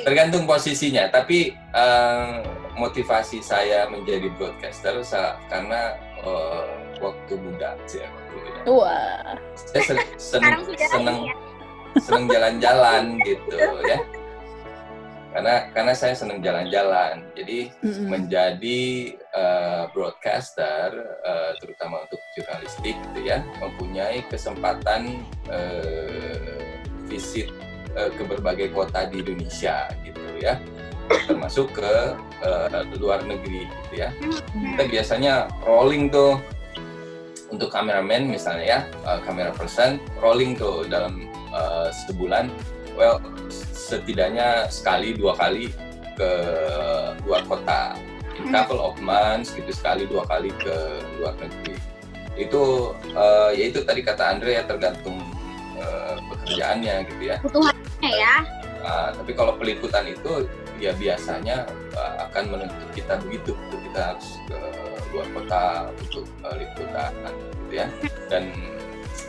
[0.05, 2.35] Tergantung posisinya tapi eh,
[2.75, 6.65] motivasi saya menjadi broadcaster sa- karena eh,
[6.97, 8.61] waktu muda sih ya, waktu muda.
[8.71, 9.37] Wah.
[9.55, 11.35] Saya sen- seneng seneng ya.
[11.99, 13.99] seneng jalan-jalan gitu ya.
[15.37, 17.21] Karena karena saya seneng jalan-jalan.
[17.37, 18.09] Jadi Mm-mm.
[18.09, 18.81] menjadi
[19.21, 25.21] eh, broadcaster eh, terutama untuk jurnalistik gitu ya mempunyai kesempatan
[25.53, 27.53] eh, visit
[27.93, 30.57] eh, ke berbagai kota di Indonesia gitu ya.
[31.29, 34.09] Termasuk ke eh, luar negeri gitu ya.
[34.57, 36.41] Kita biasanya rolling tuh.
[37.47, 38.81] Untuk kameramen misalnya ya
[39.23, 42.49] kamera person rolling tuh dalam eh, sebulan.
[42.97, 43.21] Well
[43.87, 45.71] setidaknya sekali dua kali
[46.19, 46.31] ke
[47.23, 47.95] luar kota
[48.35, 50.77] in couple of months gitu sekali dua kali ke
[51.23, 51.79] luar negeri
[52.35, 55.23] itu eh, ya itu tadi kata Andre ya tergantung
[55.79, 58.35] eh, pekerjaannya gitu ya Kebutuhannya ya.
[58.87, 60.47] Nah, tapi kalau peliputan itu
[60.79, 61.67] ya biasanya
[61.99, 63.77] uh, akan menuntut kita begitu, gitu.
[63.91, 64.59] kita harus ke
[65.11, 65.63] luar kota
[65.99, 67.11] untuk uh, liputan
[67.67, 67.87] gitu ya.
[68.31, 68.55] Dan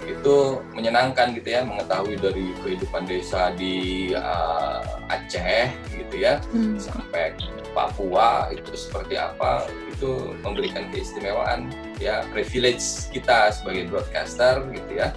[0.04, 0.36] itu
[0.72, 3.76] menyenangkan gitu ya mengetahui dari kehidupan desa di
[4.14, 6.78] uh, Aceh gitu ya Hmm.
[6.78, 7.34] sampai
[7.72, 15.14] Papua itu seperti apa itu memberikan keistimewaan ya privilege kita sebagai broadcaster gitu ya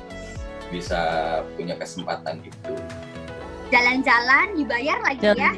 [0.69, 1.01] bisa
[1.57, 2.75] punya kesempatan itu.
[3.69, 5.53] Jalan-jalan dibayar lagi Jalan- ya.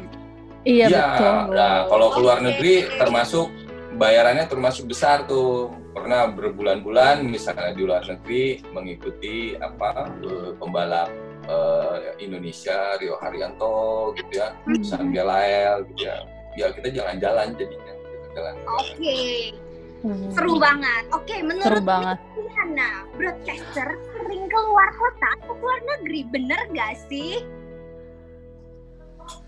[0.63, 1.35] Iya Ya, betul.
[1.51, 3.51] nah, kalau ke luar negeri termasuk
[3.95, 5.71] bayarannya termasuk besar tuh.
[5.93, 11.09] Pernah berbulan-bulan misalnya di luar negeri mengikuti apa eh, pembalap
[11.45, 16.17] eh, Indonesia Rio Haryanto gitu ya, Sambia Lael gitu ya.
[16.57, 17.93] Ya kita jalan-jalan jadinya.
[17.93, 18.53] Kita jalan.
[18.81, 19.21] Oke,
[20.03, 20.27] Hmm.
[20.35, 21.03] seru banget.
[21.15, 22.17] Oke, Seru menurut banget.
[22.59, 27.39] Hana, broadcaster sering keluar kota atau keluar negeri, bener gak sih?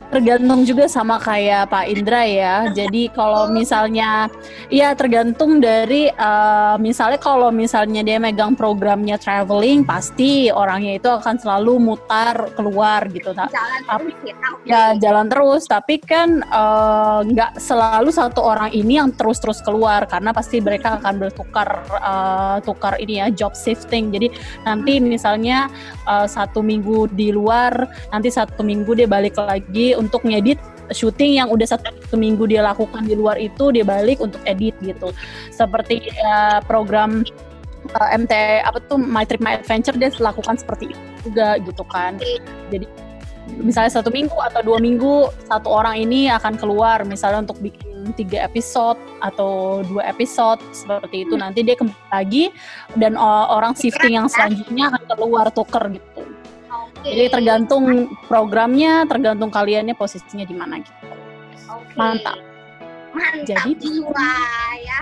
[0.06, 2.56] Tergantung juga sama kayak Pak Indra ya.
[2.70, 4.30] Jadi kalau misalnya,
[4.70, 11.36] ya tergantung dari eh, misalnya kalau misalnya dia megang programnya traveling, pasti orangnya itu akan
[11.42, 13.34] selalu mutar keluar gitu.
[13.34, 14.36] Nah, Jalan Tapi- terus ya.
[14.66, 20.32] Ya jalan terus tapi kan eh, nggak selalu satu orang ini yang terus-terus keluar karena
[20.32, 24.32] pasti mereka akan bertukar eh, tukar ini ya job shifting jadi
[24.66, 25.68] nanti misalnya
[26.08, 30.60] eh, satu minggu di luar nanti satu minggu dia balik lagi untuk ngedit
[30.94, 35.10] syuting yang udah satu minggu dia lakukan di luar itu dia balik untuk edit gitu.
[35.50, 37.26] Seperti eh, program
[37.90, 42.22] eh, MT apa tuh My Trip My Adventure dia lakukan seperti itu juga gitu kan.
[42.70, 42.86] Jadi
[43.62, 48.46] misalnya satu minggu atau dua minggu satu orang ini akan keluar misalnya untuk bikin tiga
[48.46, 51.34] episode atau dua episode seperti itu.
[51.38, 52.54] Nanti dia kembali lagi
[52.98, 56.15] dan o- orang shifting yang selanjutnya akan keluar tuker gitu.
[57.04, 61.06] Jadi tergantung programnya tergantung kaliannya posisinya di mana gitu
[61.66, 61.94] Oke.
[61.98, 62.38] mantap.
[63.16, 64.32] Mantap Jadi- jiwa
[64.84, 65.02] ya.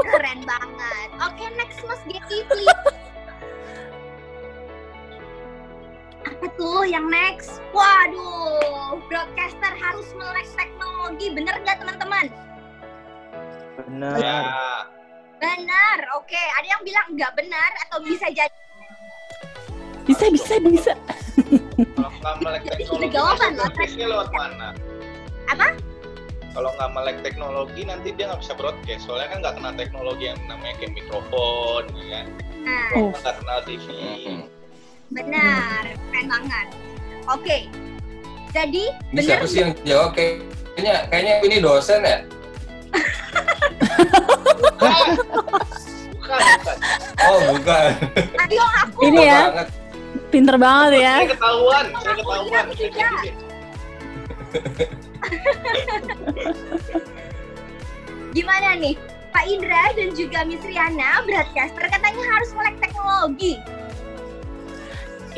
[0.00, 1.08] Keren banget.
[1.24, 2.84] Oke, next Mas Geki please.
[6.24, 7.60] Apa tuh yang next?
[7.72, 12.26] Waduh, broadcaster harus melek teknologi, bener nggak teman-teman?
[13.88, 14.16] Benar.
[14.20, 14.40] Ya,
[15.40, 16.42] Benar, oke.
[16.60, 18.52] Ada yang bilang nggak benar atau bisa jadi
[20.04, 20.92] bisa bisa bisa
[21.96, 23.52] kalau nggak melek teknologi, jawaban
[23.96, 24.68] lewat mana?
[25.48, 25.66] Apa?
[26.50, 29.06] Kalau nggak melek teknologi, nanti dia nggak bisa broadcast.
[29.06, 32.26] Soalnya kan nggak kenal teknologi yang namanya kayak mikrofon, ya kan?
[32.60, 33.10] Nah, Oh.
[33.14, 33.86] Nggak kenal TV.
[35.10, 36.66] Benar, keren banget.
[37.30, 37.56] Oke.
[38.50, 40.42] Jadi Ini benar siapa sih yang jawab Kayak-
[40.74, 42.18] kayaknya kayaknya ini dosen ya?
[44.60, 46.76] Bukan, bukan.
[47.20, 47.90] Oh bukan.
[48.38, 49.68] ayo aku ini ya Banget.
[50.30, 52.64] Pinter banget ya Saya ketahuan, saya ketahuan.
[58.34, 58.94] Gimana nih?
[59.30, 63.54] Pak Indra dan juga Miss Riana, broadcaster katanya harus melek teknologi.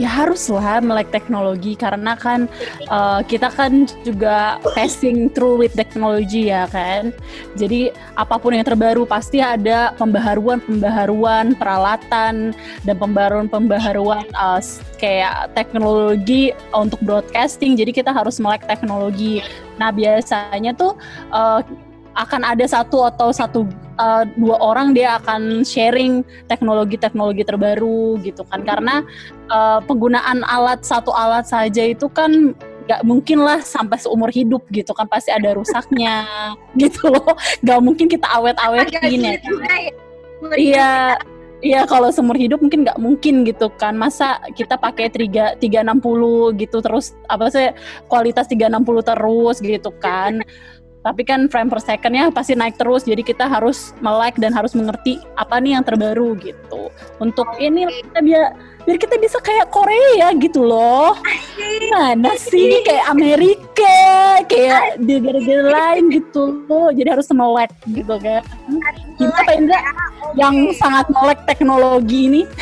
[0.01, 2.49] Ya harus lah melek teknologi karena kan
[2.89, 7.13] uh, kita kan juga passing through with technology ya kan.
[7.57, 16.57] Jadi apa pun yang terbaru pasti ada pembaharuan-pembaharuan peralatan dan pembaharuan-pembaharuan uh, s- kayak teknologi
[16.73, 17.77] untuk broadcasting.
[17.77, 19.45] Jadi kita harus melek teknologi.
[19.77, 20.97] Nah biasanya tuh
[21.33, 21.61] uh,
[22.13, 23.65] akan ada satu atau satu
[23.99, 28.65] uh, dua orang dia akan sharing teknologi-teknologi terbaru gitu kan.
[28.65, 29.05] Karena
[29.51, 34.93] uh, penggunaan alat satu alat saja itu kan nggak mungkin lah sampai seumur hidup gitu
[34.97, 35.09] kan.
[35.09, 36.25] Pasti ada rusaknya
[36.81, 37.35] gitu loh.
[37.65, 39.09] Nggak mungkin kita awet-awetin ya.
[39.09, 39.93] Sulit juga ya.
[40.59, 40.93] iya
[41.63, 43.95] iya kalau seumur hidup mungkin nggak mungkin gitu kan.
[43.95, 47.71] Masa kita pakai tiga 360 gitu terus apa sih
[48.11, 50.43] kualitas 360 terus gitu kan
[51.03, 55.19] Tapi kan frame per secondnya pasti naik terus, jadi kita harus melek dan harus mengerti
[55.35, 56.95] apa nih yang terbaru gitu.
[57.19, 58.55] Untuk ini kita biar
[58.87, 61.19] biar kita bisa kayak Korea gitu loh.
[61.91, 63.99] Mana sih kayak Amerika,
[64.47, 66.95] kayak di negara lain gitu loh.
[66.95, 68.47] Jadi harus melek gitu kan.
[69.19, 69.79] Gimana Pak Indra
[70.39, 72.43] yang sangat melek teknologi ini?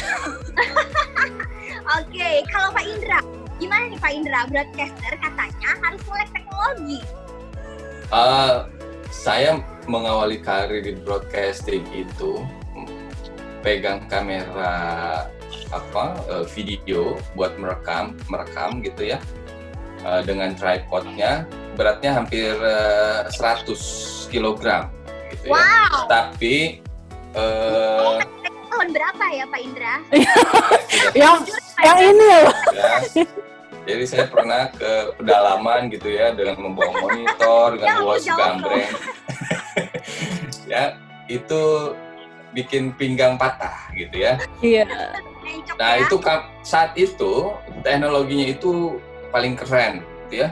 [2.01, 3.21] Oke, kalau Pak Indra,
[3.61, 4.49] gimana nih Pak Indra?
[4.49, 7.05] Broadcaster katanya harus melek teknologi.
[8.11, 8.67] Uh,
[9.11, 12.43] saya mengawali karir di broadcasting itu
[13.63, 15.27] pegang kamera
[15.71, 19.19] apa uh, video buat merekam merekam gitu ya
[20.03, 21.47] uh, dengan tripodnya
[21.79, 23.71] beratnya hampir uh, 100
[24.31, 24.91] kg
[25.31, 26.11] gitu ya Wow.
[26.11, 26.83] tapi
[27.39, 28.19] uh,
[28.71, 29.95] Tahun berapa ya Pak Indra?
[31.21, 31.43] yang
[31.85, 32.45] yang ini ya.
[33.85, 33.97] Ya.
[33.97, 38.91] Jadi saya pernah ke pedalaman gitu ya dengan membawa monitor, dengan Ya, bawa jauh gambreng.
[40.73, 40.85] ya,
[41.27, 41.63] itu
[42.51, 44.37] bikin pinggang patah gitu ya.
[44.61, 44.85] Iya.
[45.81, 46.05] Nah, ya.
[46.05, 46.17] itu
[46.61, 49.01] saat itu teknologinya itu
[49.33, 50.49] paling keren gitu ya.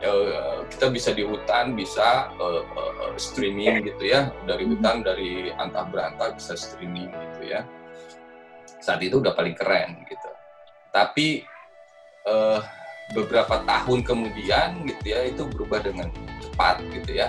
[0.00, 5.84] Eh, kita bisa di hutan bisa eh, eh, streaming gitu ya dari hutan dari antah
[5.92, 7.68] berantah bisa streaming gitu ya
[8.80, 10.30] saat itu udah paling keren gitu
[10.88, 11.44] tapi
[12.30, 12.58] eh,
[13.10, 16.08] beberapa tahun kemudian gitu ya itu berubah dengan
[16.40, 17.28] cepat gitu ya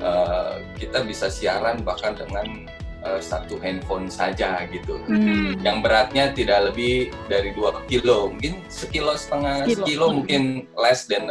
[0.00, 2.64] Eh, kita bisa siaran bahkan dengan
[3.04, 5.60] eh, satu handphone saja gitu Hmm.
[5.60, 9.76] yang beratnya tidak lebih dari dua kilo mungkin sekilo setengah Sekilo.
[9.84, 10.16] sekilo Hmm.
[10.16, 11.28] mungkin less than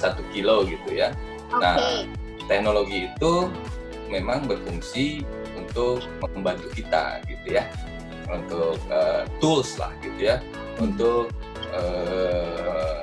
[0.00, 1.12] satu kilo gitu ya
[1.52, 1.60] Oke.
[1.60, 1.76] nah,
[2.48, 3.52] teknologi itu
[4.08, 5.20] memang berfungsi
[5.52, 6.00] untuk
[6.32, 7.68] membantu kita gitu ya
[8.32, 10.40] untuk eh, tools lah gitu ya
[10.80, 11.28] untuk
[11.76, 12.96] eh,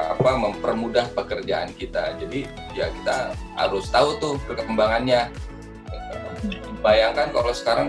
[0.00, 2.16] apa mempermudah pekerjaan kita.
[2.20, 2.44] Jadi
[2.76, 5.28] ya kita harus tahu tuh perkembangannya.
[6.80, 7.88] Bayangkan kalau sekarang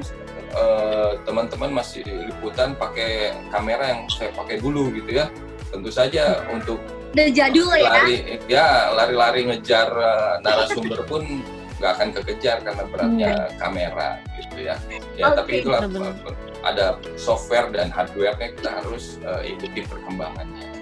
[0.56, 5.28] eh, teman-teman masih liputan pakai kamera yang saya pakai dulu gitu ya.
[5.72, 6.80] Tentu saja untuk
[7.12, 7.92] Udah jadul ya.
[7.92, 11.44] lari ya lari-lari ngejar uh, narasumber pun
[11.76, 14.76] nggak akan kekejar karena beratnya kamera gitu ya.
[15.20, 16.32] Ya Oke, tapi itulah benar-benar.
[16.32, 20.82] uh, ada software dan hardware-nya kita harus uh, ikuti perkembangannya.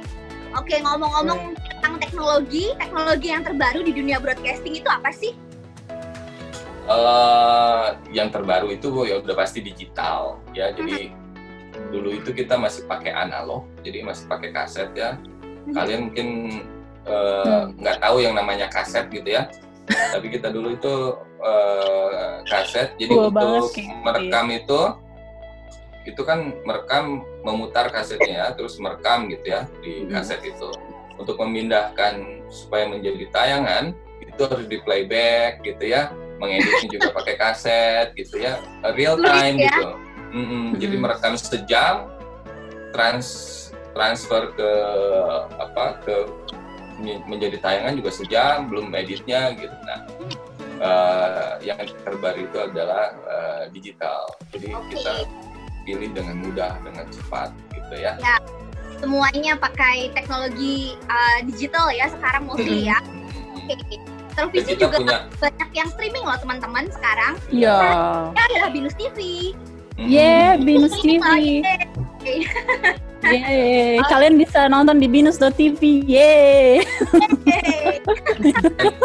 [0.57, 5.37] Oke, ngomong-ngomong tentang teknologi, teknologi yang terbaru di dunia broadcasting itu apa sih?
[6.89, 10.73] Uh, yang terbaru itu ya udah pasti digital ya.
[10.73, 11.13] Jadi
[11.93, 15.21] dulu itu kita masih pakai analog jadi masih pakai kaset ya.
[15.69, 16.27] Kalian mungkin
[17.05, 19.53] uh, nggak tahu yang namanya kaset gitu ya.
[20.17, 21.13] Tapi kita dulu itu
[21.45, 24.01] uh, kaset jadi banget untuk kayaknya.
[24.01, 24.81] merekam itu
[26.09, 30.11] itu kan merekam memutar kasetnya ya, terus merekam gitu ya di Hmm.
[30.11, 30.69] kaset itu
[31.19, 38.07] untuk memindahkan supaya menjadi tayangan itu harus di playback gitu ya mengeditnya juga pakai kaset
[38.15, 38.57] gitu ya
[38.95, 39.67] real time ya?
[39.67, 39.87] gitu
[40.29, 40.65] Mm-mm.
[40.77, 41.01] jadi Mm.
[41.03, 41.95] merekam sejam
[42.93, 43.27] trans
[43.91, 44.71] transfer ke
[45.57, 46.15] apa ke
[47.01, 49.99] men- menjadi tayangan juga sejam belum editnya gitu nah
[50.79, 54.95] eh, yang terbaru itu adalah eh, digital jadi Oke.
[54.95, 55.13] kita
[55.89, 58.13] pilih dengan mudah dengan cepat gitu ya
[59.01, 62.99] Semuanya pakai teknologi uh, digital ya sekarang mostly ya.
[62.99, 63.55] Mm.
[63.55, 63.73] Oke.
[63.79, 63.95] dan
[64.35, 67.39] Televisi juga punya banyak yang streaming loh teman-teman sekarang.
[67.47, 67.79] Iya.
[68.35, 69.17] Ya adalah Binus TV.
[69.95, 70.03] Mm.
[70.03, 71.63] Yeah, Binus TV.
[73.23, 74.03] Yeay.
[74.11, 75.79] Kalian bisa nonton di binus.tv.
[76.03, 76.83] Yeay.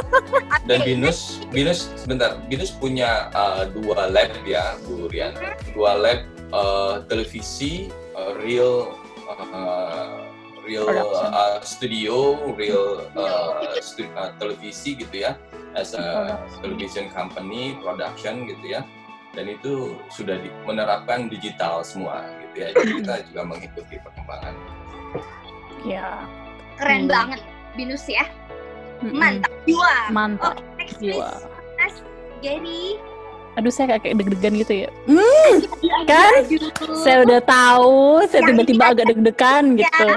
[0.68, 5.36] dan Binus Binus sebentar Binus punya uh, dua lab ya Bu Rian
[5.76, 6.18] dua lab
[6.54, 8.94] uh, televisi uh, real
[9.26, 10.22] uh,
[10.62, 15.34] real uh, studio real uh, stu- uh, televisi gitu ya
[15.74, 18.86] as a television company production gitu ya
[19.34, 24.54] dan itu sudah di- menerapkan digital semua gitu ya jadi kita juga mengikuti perkembangan
[25.84, 26.24] Ya.
[26.80, 27.12] Keren Hmm.
[27.12, 27.40] banget
[27.76, 28.24] Binus ya.
[29.04, 29.20] Mm-mm.
[29.20, 29.92] Mantap jiwa.
[30.08, 30.56] Mantap.
[30.80, 31.28] Next Jiwa.
[31.28, 31.44] please.
[31.76, 31.94] Mas
[32.40, 32.96] Gary.
[33.54, 34.88] Aduh, saya kayak deg-degan gitu ya.
[35.06, 35.54] Hmm,
[36.10, 36.42] kan?
[37.06, 40.08] Saya udah tahu, saya Ya, tiba-tiba agak deg-degan gitu.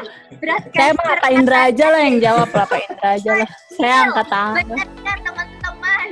[0.41, 3.49] Berat Saya mah Pak Indra aja lah yang jawab lah, Pak Indra aja lah.
[3.77, 4.65] Saya angkat tangan.
[4.65, 6.07] Benar teman-teman.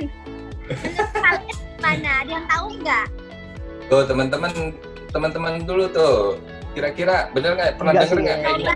[1.82, 2.10] Mana?
[2.22, 3.06] Ada yang tahu nggak?
[3.86, 4.50] tuh teman-teman
[5.14, 6.42] teman-teman dulu tuh
[6.74, 8.72] kira-kira bener nggak pernah Enggak denger nggak kayak gini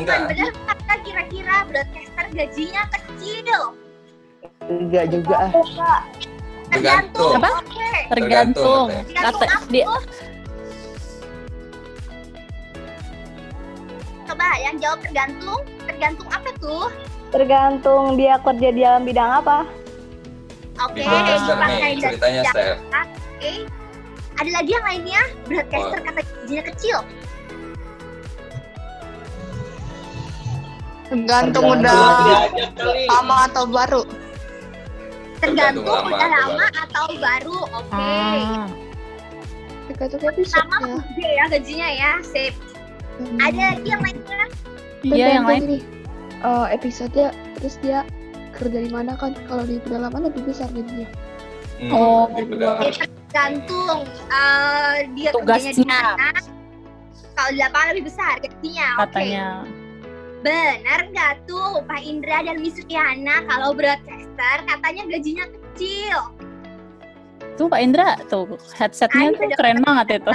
[0.00, 3.60] enggak benar nggak kira-kira broadcaster gajinya kecil?
[4.68, 5.52] Enggak juga ah.
[6.68, 7.32] Tergantung.
[7.40, 7.50] Apa?
[8.12, 8.86] Tergantung.
[9.08, 9.86] Tergantung, Kata dia.
[14.28, 15.60] Coba yang jawab tergantung.
[15.88, 16.86] Tergantung apa tuh?
[17.28, 19.64] Tergantung dia kerja di dalam bidang apa.
[20.78, 22.54] Oke, dipakai nih ceritanya tidak.
[22.54, 22.78] Steph.
[22.94, 23.52] Oke.
[24.38, 25.22] Ada lagi yang lainnya?
[25.50, 26.98] Broadcaster kata gajinya kecil.
[31.08, 31.82] Tergantung Tergantung.
[31.82, 32.00] udah
[33.10, 34.02] lama atau baru.
[35.38, 37.58] Tergantung lama udah lama atau baru.
[37.70, 37.94] Oke.
[37.94, 38.66] Ah,
[39.88, 40.96] Tergantung Lama episode-nya.
[41.14, 42.10] gede ya gajinya ya.
[42.22, 42.54] Sip.
[43.18, 43.38] Hmm.
[43.40, 44.42] Ada lagi yang lainnya?
[45.00, 45.62] iya yang lain.
[45.64, 45.82] nih
[46.38, 47.22] eh, episode
[47.54, 48.02] terus dia
[48.50, 51.06] kerja di mana kan kalau di pedalaman lebih besar gajinya
[51.78, 52.82] Hmm, Oh, benar.
[52.82, 56.34] Tergantung eh, dia kerjanya di mana.
[57.32, 58.88] Kalau di lapangan lebih besar gajinya.
[58.98, 59.02] Oke.
[59.06, 59.46] katanya.
[60.38, 66.18] Benar nggak tuh Pak Indra dan Miss Riana kalau broadcaster katanya gajinya kecil.
[67.58, 68.46] Tuh Pak Indra, tuh
[68.78, 70.32] headsetnya tuh keren banget itu.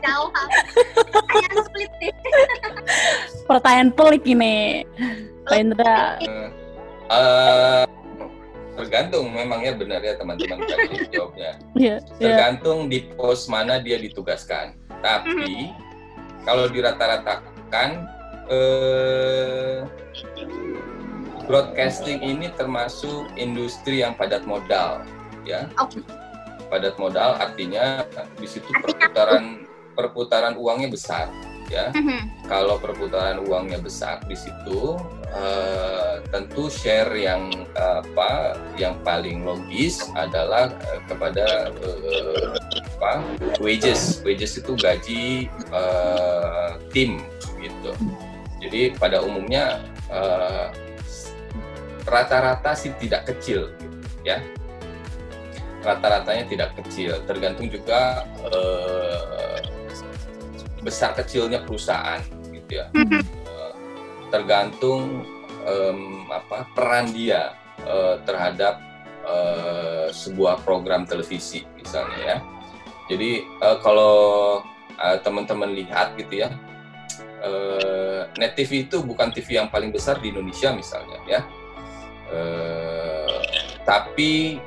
[0.00, 0.48] Jawab.
[1.12, 2.12] Pertanyaan sulit nih.
[3.44, 4.88] Pertanyaan pelik ini,
[5.44, 6.16] Pak Indra.
[7.10, 7.84] Eh,
[8.80, 10.64] tergantung memang ya benar ya teman-teman
[11.12, 11.60] jawabnya.
[11.76, 12.26] Iya, iya.
[12.32, 14.72] Tergantung di pos mana dia ditugaskan.
[15.04, 15.68] Tapi
[16.48, 18.08] kalau dirata-ratakan
[18.50, 19.86] eh,
[21.46, 25.02] broadcasting ini termasuk industri yang padat modal,
[25.42, 25.66] ya.
[25.78, 26.02] Oke.
[26.70, 28.06] Padat modal artinya
[28.38, 29.66] di situ perputaran
[29.98, 31.26] perputaran uangnya besar,
[31.66, 31.90] ya.
[31.90, 32.46] Mhm.
[32.46, 34.98] Kalau perputaran uangnya besar di situ
[35.34, 42.46] eh, tentu share yang apa yang paling logis adalah eh, kepada eh,
[43.00, 43.22] apa
[43.62, 47.22] wages wages itu gaji eh, tim
[47.58, 47.90] gitu
[48.60, 49.80] jadi pada umumnya
[50.12, 50.66] eh,
[52.04, 54.38] rata-rata sih tidak kecil gitu, ya
[55.80, 59.60] rata-ratanya tidak kecil tergantung juga eh,
[60.80, 62.20] besar kecilnya perusahaan
[62.52, 63.20] gitu ya Mhm.
[63.20, 63.72] Eh,
[64.30, 65.24] tergantung
[65.64, 67.52] em, apa peran dia
[67.84, 68.80] eh, terhadap
[69.24, 72.36] eh, sebuah program televisi misalnya ya.
[73.10, 74.60] Jadi eh, kalau
[74.96, 76.54] eh, teman-teman lihat gitu ya,
[77.40, 81.40] eh, Net TV itu bukan TV yang paling besar di Indonesia misalnya ya.
[82.30, 83.40] Eh,
[83.82, 84.60] tapi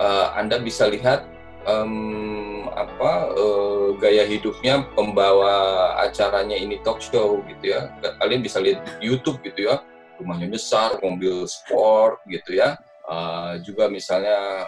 [0.00, 1.28] eh, Anda bisa lihat
[1.68, 7.92] em, apa eh, gaya hidupnya pembawa acaranya ini talk show gitu ya.
[8.18, 9.82] Kalian bisa lihat YouTube gitu ya.
[10.16, 12.80] Rumahnya besar mobil sport gitu ya.
[13.06, 14.66] Eh, juga misalnya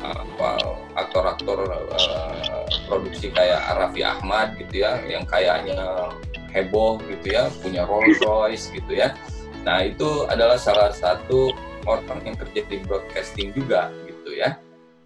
[0.00, 0.56] apa
[0.96, 1.60] aktor-aktor
[1.92, 6.08] eh, produksi kayak Raffi Ahmad gitu ya yang kayaknya
[6.50, 9.14] heboh gitu ya punya Rolls Royce gitu ya
[9.62, 11.52] nah itu adalah salah satu
[11.84, 14.56] orang yang kerja di broadcasting juga gitu ya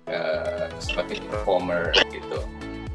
[0.05, 2.45] eh, sebagai performer gitu.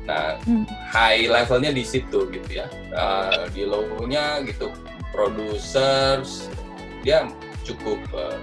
[0.06, 0.66] Nah, Hmm.
[0.94, 2.70] high levelnya di situ gitu ya.
[2.94, 4.70] Eh, di low-nya gitu,
[5.10, 6.50] producers
[7.02, 7.26] dia
[7.66, 8.38] cukup eh,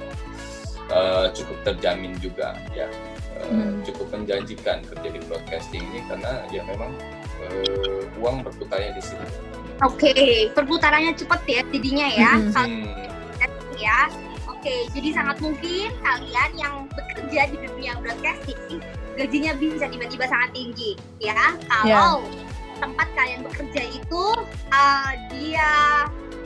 [0.90, 2.90] eh, cukup terjamin juga ya,
[3.46, 3.82] Hmm.
[3.86, 6.90] cukup menjanjikan kerja di broadcasting ini karena ya memang
[7.46, 9.26] eh, uang berputarnya di situ.
[9.84, 10.12] Oke,
[10.56, 12.32] perputarannya cepet ya jadinya ya.
[12.40, 12.52] Mhm.
[12.52, 14.08] Kalau ya.
[14.48, 18.82] Oke, jadi sangat mungkin kalian yang bekerja di dunia broadcasting
[19.16, 21.56] gajinya bisa tiba-tiba sangat tinggi ya.
[21.72, 22.22] Kalau
[22.76, 24.24] tempat kalian bekerja itu
[24.68, 25.72] uh, dia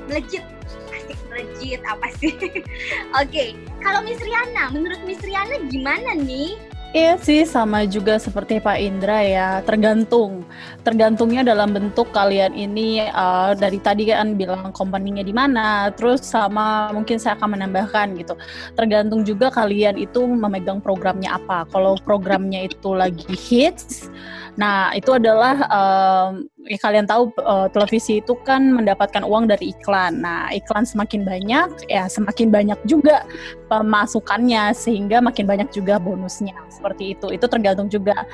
[0.07, 0.47] melejit
[0.95, 2.35] asik melejit apa sih?
[3.21, 6.55] Oke, kalau Miss Riana, menurut Miss Riana gimana nih?
[6.91, 10.43] Iya sih sama juga seperti Pak Indra ya tergantung.
[10.83, 16.91] Tergantungnya dalam bentuk kalian ini eh, dari tadi kan bilang company-nya di mana terus sama
[16.91, 18.35] mungkin saya akan menambahkan gitu.
[18.75, 21.63] Tergantung juga kalian itu memegang programnya apa.
[21.71, 24.11] Kalau programnya itu lagi hits
[24.59, 30.21] nah itu adalah em, ya kalian tahu eh, televisi itu kan mendapatkan uang dari iklan
[30.21, 33.25] nah iklan semakin banyak ya semakin banyak juga
[33.71, 38.27] pemasukannya sehingga makin banyak juga bonusnya seperti itu itu tergantung juga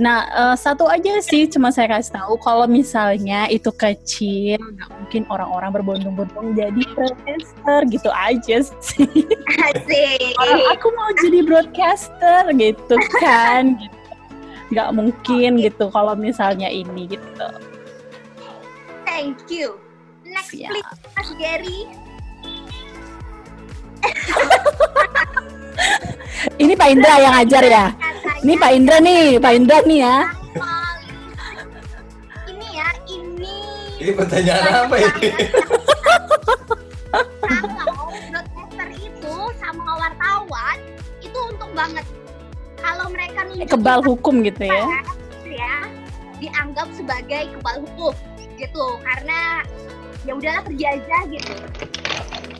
[0.00, 5.22] nah eh, satu aja sih cuma saya kasih tahu kalau misalnya itu kecil nggak mungkin
[5.28, 9.26] orang-orang berbondong-bondong jadi broadcaster gitu aja sih
[9.60, 10.34] Asik.
[10.40, 14.03] orang aku mau jadi broadcaster gitu kan gitu.
[14.68, 17.48] Nggak mungkin gitu kalau misalnya ini gitu
[19.04, 19.78] Thank you.
[20.24, 20.74] Next Siap.
[20.74, 21.86] please, Mas Gary.
[26.58, 27.86] ini Pak Indra yang ngajar ya
[28.40, 30.16] ini Pak Indra nih Pak Indra nih ya
[32.44, 33.56] Ini ya, ini
[33.98, 35.28] Ini pertanyaan apa ini?
[37.54, 40.76] kalau broadcaster itu sama wartawan
[41.22, 42.04] itu untung banget.
[42.84, 44.84] Kalau mereka nunjukin kebal hukum gitu ya
[45.48, 45.74] ya
[46.42, 48.12] dianggap sebagai kebal hukum
[48.60, 49.64] gitu karena
[50.24, 51.54] ya udahlah kerja aja gitu.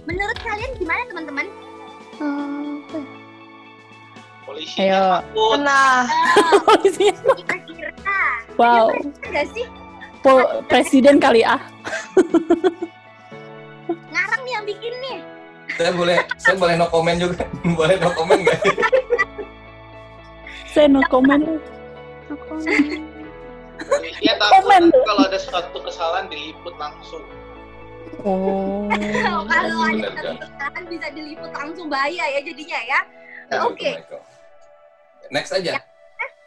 [0.05, 1.47] Menurut kalian gimana teman-teman?
[2.21, 3.09] Eh, apa ya?
[4.45, 5.05] Polisinya Ayo.
[5.25, 5.59] takut.
[5.65, 6.01] Nah,
[6.69, 7.15] Polisinya.
[7.41, 7.91] Kira-kira.
[8.61, 8.93] Wow.
[8.93, 9.67] Ada nggak sih?
[10.21, 11.61] Po- presiden kali ah.
[14.13, 15.19] Ngarang nih yang bikin nih.
[15.75, 17.45] Saya boleh, saya boleh no comment juga.
[17.81, 18.61] boleh no comment nggak?
[20.75, 20.99] Saya no.
[23.75, 25.05] Polisinya takut Komen nanti tuh.
[25.07, 27.23] kalau ada suatu kesalahan diliput langsung.
[28.23, 28.87] Oh.
[29.51, 30.35] Kalau ada kan?
[30.39, 33.01] kesalahan bisa diliput langsung bahaya ya jadinya ya.
[33.55, 33.99] Aduh, Oke.
[33.99, 34.23] Michael.
[35.35, 35.71] Next aja.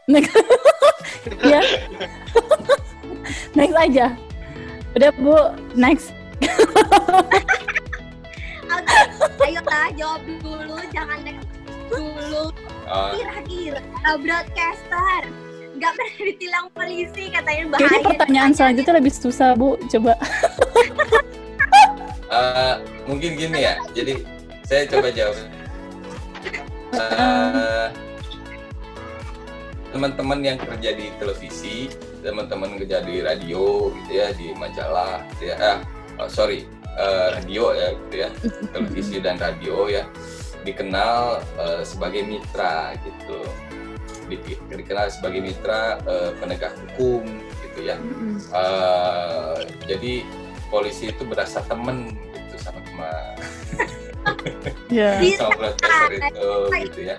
[0.08, 0.32] Next.
[1.52, 1.62] ya.
[3.60, 4.06] next aja.
[4.96, 5.38] Udah Bu,
[5.76, 6.16] next.
[8.68, 11.57] Oke, ayo lah jawab dulu, jangan next
[11.92, 12.52] dulu.
[12.88, 13.82] Uh, Kira-kira
[14.24, 15.22] broadcaster
[15.78, 17.86] nggak pernah ditilang polisi katanya bahaya.
[17.86, 19.78] Kayaknya pertanyaan selanjutnya lebih susah Bu.
[19.86, 20.14] Coba.
[22.34, 22.76] uh,
[23.10, 23.78] mungkin gini ya.
[23.94, 24.26] Jadi
[24.66, 25.38] saya coba jawab.
[26.98, 27.88] Uh,
[29.94, 31.94] teman-teman yang kerja di televisi,
[32.26, 35.56] teman-teman kerja di radio gitu ya, di majalah gitu ya.
[35.58, 35.78] Ah,
[36.22, 38.30] oh, sorry, eh, radio ya gitu ya,
[38.74, 40.04] televisi dan radio ya
[40.68, 43.40] dikenal eh, sebagai mitra gitu.
[44.28, 47.24] Di- dikenal sebagai mitra eh, penegak hukum
[47.64, 47.96] gitu ya.
[48.52, 49.58] Eh,
[49.88, 50.14] jadi
[50.68, 53.12] polisi itu berasa temen gitu sama sama
[54.92, 55.16] Ya.
[55.24, 55.48] Bisa.
[55.48, 56.50] sama broadcaster itu
[56.84, 57.16] gitu ya.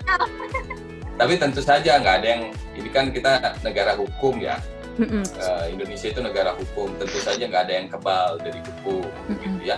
[1.17, 2.43] Tapi tentu saja nggak ada yang
[2.77, 4.61] ini kan kita negara hukum ya.
[4.99, 5.23] Mm-mm.
[5.23, 6.91] Eh, Indonesia itu negara hukum.
[7.01, 9.41] Tentu saja nggak ada yang kebal dari hukum Mm-mm.
[9.41, 9.77] gitu ya.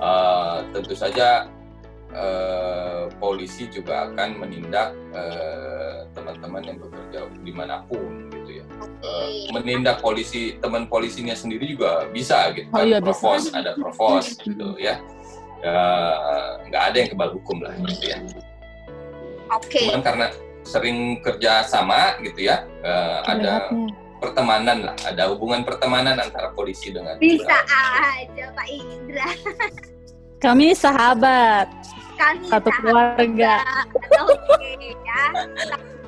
[0.00, 1.44] Eh, tentu saja
[2.12, 8.64] eh, polisi juga akan menindak eh, teman-teman yang bekerja di mana pun gitu ya.
[9.02, 12.86] Eh, menindak polisi teman polisinya sendiri juga bisa gitu Oh kan.
[12.88, 13.06] iya, bisa.
[13.18, 15.00] provos ada provos gitu ya.
[15.62, 15.78] Ya,
[16.66, 18.18] nggak ada yang kebal hukum lah gitu ya.
[19.54, 20.26] Oke, Cuman karena
[20.66, 23.70] sering kerja sama gitu ya, eh, ada
[24.18, 29.28] pertemanan lah, ada hubungan pertemanan antara polisi dengan bisa aja Pak Indra.
[30.42, 31.70] Kami sahabat.
[32.22, 33.54] Kami Satu keluarga.
[34.22, 34.70] Oke
[35.02, 35.22] ya.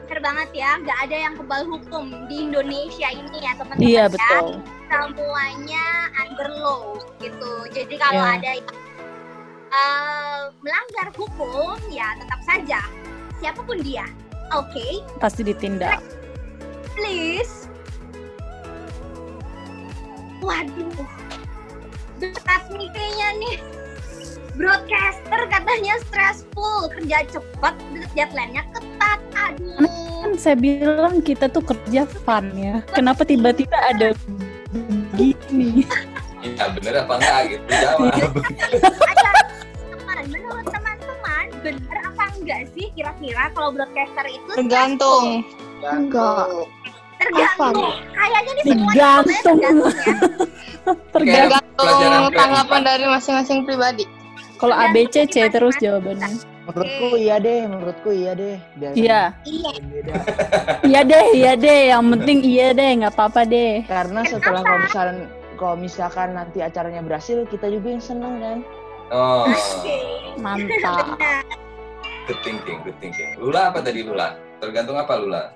[0.05, 3.83] Benar banget ya, nggak ada yang kebal hukum di Indonesia ini ya teman-teman.
[3.83, 4.13] Iya ya.
[4.15, 4.47] betul.
[4.87, 6.83] Semuanya under law
[7.19, 7.53] gitu.
[7.75, 8.39] Jadi kalau Ya.
[8.39, 8.69] ada yang
[9.75, 12.81] eh, melanggar hukum ya tetap saja
[13.43, 14.07] siapa pun dia.
[14.55, 15.99] Oke, Pasti ditindak.
[16.95, 17.67] please.
[20.39, 20.93] Waduh,
[22.21, 23.57] berat nih kayaknya nih.
[24.55, 27.75] Broadcaster katanya stressful, kerja cepat,
[28.15, 29.19] deadline-nya ketat.
[29.35, 29.83] Aduh.
[30.23, 32.79] Kan saya bilang kita tuh kerja fun ya.
[32.95, 34.15] Kenapa tiba-tiba ada
[34.71, 35.83] begini?
[36.45, 38.37] Iya bener apa enggak gitu jawab.
[38.85, 39.31] Ada
[39.91, 45.43] teman, menurut teman-teman, bener apa enggak sih kira-kira kalau broadcaster itu tergantung.
[45.83, 46.69] Enggak.
[47.19, 47.97] tergantung.
[48.13, 49.41] Kayaknya nih semua Tergantung.
[49.43, 50.17] tergantung ya.
[51.11, 52.31] Tergantung.
[52.37, 54.05] Tanggapan dari masing-masing pribadi.
[54.65, 56.41] Kalau ABC C terus jawabannya.
[56.65, 58.57] Menurutku iya deh, menurutku iya deh.
[58.81, 59.73] Biar Iya, Iya,
[60.89, 61.81] iya deh, iya deh.
[61.93, 63.85] Yang penting iya deh, nggak apa-apa deh.
[63.85, 65.19] Karena setelah kalau misalkan
[65.61, 68.59] kalau misalkan nanti acaranya berhasil, kita juga yang seneng kan.
[69.13, 69.45] Oh,
[70.41, 71.21] Mantap.
[72.25, 73.37] good thinking, good thinking.
[73.37, 74.41] Lula apa tadi Lula?
[74.65, 75.53] Tergantung apa Lula?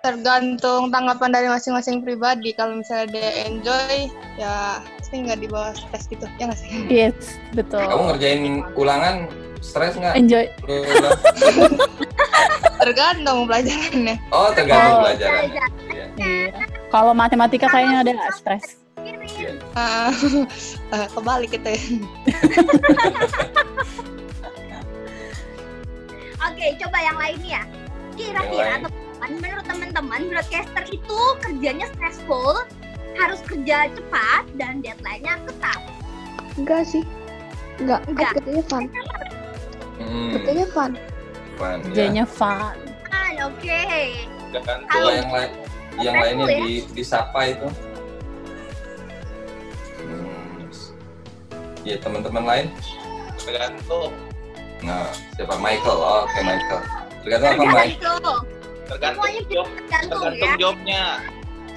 [0.00, 2.56] Tergantung tanggapan dari masing-masing pribadi.
[2.56, 4.08] Kalau misalnya dia enjoy,
[4.40, 6.28] ya pasti nggak dibawa stres gitu.
[6.36, 6.68] Ya nggak sih?
[6.92, 7.16] Yes,
[7.56, 7.80] betul.
[7.80, 9.24] Kamu ngerjain ulangan
[9.64, 10.20] stres nggak?
[10.20, 10.44] Enjoy.
[12.84, 14.20] Tergantung pelajarannya.
[14.28, 15.08] Oh tergantung Oh.
[15.08, 15.48] pelajaran.
[15.48, 15.64] Belajar.
[15.88, 16.04] Iya.
[16.20, 16.52] Iya.
[16.92, 18.76] Kalau matematika kayaknya ada nggak stres.
[19.00, 19.16] Iya.
[20.92, 21.80] Eh, kebalik gitu ya.
[26.52, 27.64] Oke, coba yang lainnya.
[28.12, 32.60] Kira-kira teman menurut teman-teman broadcaster itu kerjanya stressful,
[33.18, 35.80] harus kerja cepat dan deadline-nya ketat.
[36.54, 37.02] Enggak sih.
[37.78, 38.30] Enggak, Enggak.
[38.30, 38.84] kan kerjanya fun.
[39.98, 40.92] Hmm, Kerjanya fun.
[41.58, 41.84] fun, ya.
[41.90, 42.74] Kerjanya fun.
[43.10, 43.82] Ah, oke.
[44.54, 44.90] Tergantung.
[44.94, 45.50] Coba yang lain,
[45.98, 46.58] yang Stressful lainnya ya.
[46.62, 47.68] di disapa itu.
[49.98, 50.66] Hmm.
[51.82, 52.66] Ya teman-teman lain.
[53.38, 54.12] Tergantung.
[54.78, 55.98] Nah, siapa Michael?
[55.98, 56.80] Oh, oke Michael.
[57.26, 57.96] Tergantung apa Mike?
[57.98, 58.40] Tergantung.
[58.88, 59.66] Tergantung job.
[59.68, 60.30] tergantung ya.
[60.30, 61.04] Tergantung jobnya.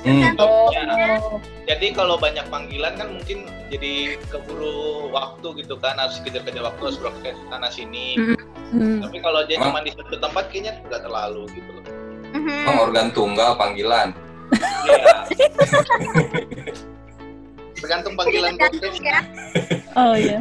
[0.02, 0.34] Hmm.
[0.34, 1.22] Jobnya.
[1.70, 6.98] Jadi kalau banyak panggilan kan mungkin jadi keburu waktu gitu kan harus kejar-kejar waktu harus
[6.98, 8.18] broadcast sana sini.
[8.74, 9.06] Hmm.
[9.06, 11.86] Tapi kalau dia Emang- cuma di satu tempat kayaknya nggak terlalu gitu loh.
[12.32, 12.64] Mhm.
[12.66, 14.10] Emang organ tunggal panggilan.
[14.88, 15.28] Iya.
[17.82, 19.20] Tergantung panggilan Tergantung ya.
[20.00, 20.40] Oh iya.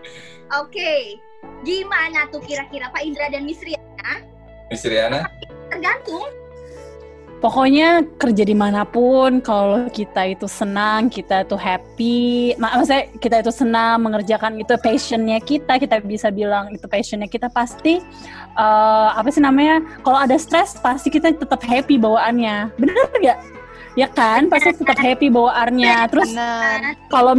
[0.60, 1.20] Oke.
[1.60, 4.24] Gimana tuh kira-kira Pak Indra dan Miss Riana?
[4.72, 5.28] Miss Riana?
[5.70, 6.26] Tergantung.
[7.40, 13.36] Pokoknya kerja di mana pun, kalau kita itu senang, kita itu happy, mak- maksudnya kita
[13.40, 17.96] itu senang mengerjakan itu passionnya kita, kita bisa bilang itu passionnya kita pasti
[18.60, 19.80] eh, apa sih namanya?
[20.04, 23.38] Kalau ada stres pasti kita tetap happy bawaannya, bener nggak?
[23.96, 26.12] Ya kan, pasti tetap happy bawaannya.
[26.12, 26.36] Terus
[27.08, 27.34] kalau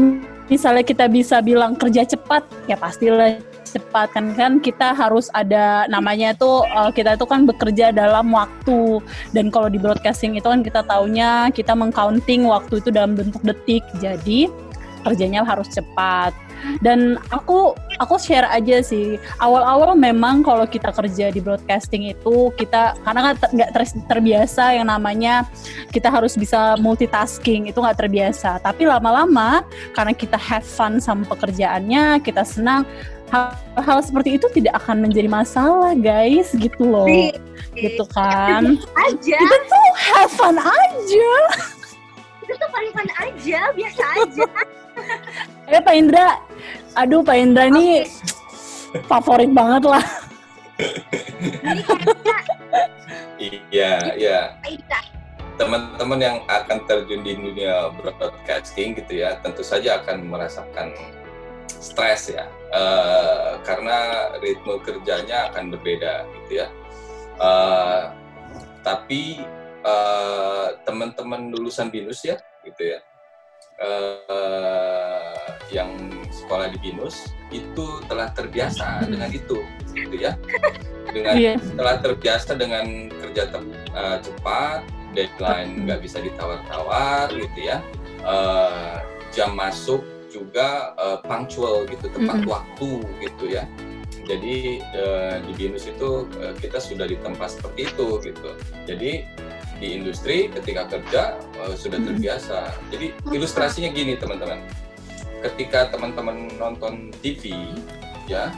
[0.49, 3.37] misalnya kita bisa bilang kerja cepat, ya pastilah
[3.71, 8.99] cepat kan kan kita harus ada namanya tuh eh, kita itu kan bekerja dalam waktu.
[9.31, 13.83] Dan kalau di broadcasting itu kan kita taunya kita mengcounting waktu itu dalam bentuk detik.
[14.03, 14.51] Jadi
[15.01, 16.31] kerjanya harus cepat.
[16.77, 22.93] Dan aku aku share aja sih awal-awal memang kalau kita kerja di broadcasting itu kita
[23.01, 25.49] karena kan nggak ter- terbiasa yang namanya
[25.89, 28.61] kita harus bisa multitasking itu nggak terbiasa.
[28.61, 29.65] Tapi lama-lama
[29.97, 32.85] karena kita have fun sama pekerjaannya kita senang
[33.31, 37.07] hal-hal seperti itu tidak akan menjadi masalah guys gitu loh.
[37.07, 37.33] Di-
[37.71, 38.75] gitu kan?
[38.99, 39.39] aja.
[39.39, 41.31] Kita tuh have fun aja.
[42.43, 44.45] Itu tuh paling fun aja biasa aja.
[45.71, 46.35] Eh Pak Indra.
[46.99, 48.03] Aduh Pak Indra ini
[49.07, 50.03] favorit banget lah.
[51.41, 52.35] Jadi kayaknya
[53.41, 54.39] Iya, iya.
[55.57, 60.93] Teman-teman yang akan terjun di dunia broadcasting gitu ya, tentu saja akan merasakan
[61.79, 66.67] stres ya, Eh, karena ritme kerjanya akan berbeda gitu ya.
[67.35, 68.03] Eh,
[68.79, 69.43] tapi
[69.81, 72.99] eh, teman-teman lulusan binus ya, gitu ya,
[73.81, 75.35] eh,
[75.73, 75.89] yang
[76.31, 79.59] sekolah di binus itu telah terbiasa dengan itu,
[79.91, 80.37] gitu ya,
[81.11, 81.55] dengan Iya.
[81.75, 84.79] telah terbiasa dengan kerja te- eh, cepat,
[85.11, 87.83] deadline nggak bisa ditawar-tawar gitu ya,
[88.21, 88.95] Eh,
[89.33, 90.05] jam masuk
[90.41, 92.49] juga eh, punctual gitu, tepat Mm-mm.
[92.49, 92.89] waktu
[93.21, 93.69] gitu ya.
[94.25, 98.49] Jadi eh, di binus itu eh, kita sudah ditempa seperti itu gitu.
[98.89, 99.25] Jadi
[99.81, 102.17] di industri ketika kerja eh, sudah Mm-mm.
[102.17, 102.73] terbiasa.
[102.89, 104.65] Jadi ilustrasinya gini teman-teman,
[105.45, 107.53] ketika teman-teman nonton TV
[108.25, 108.49] ya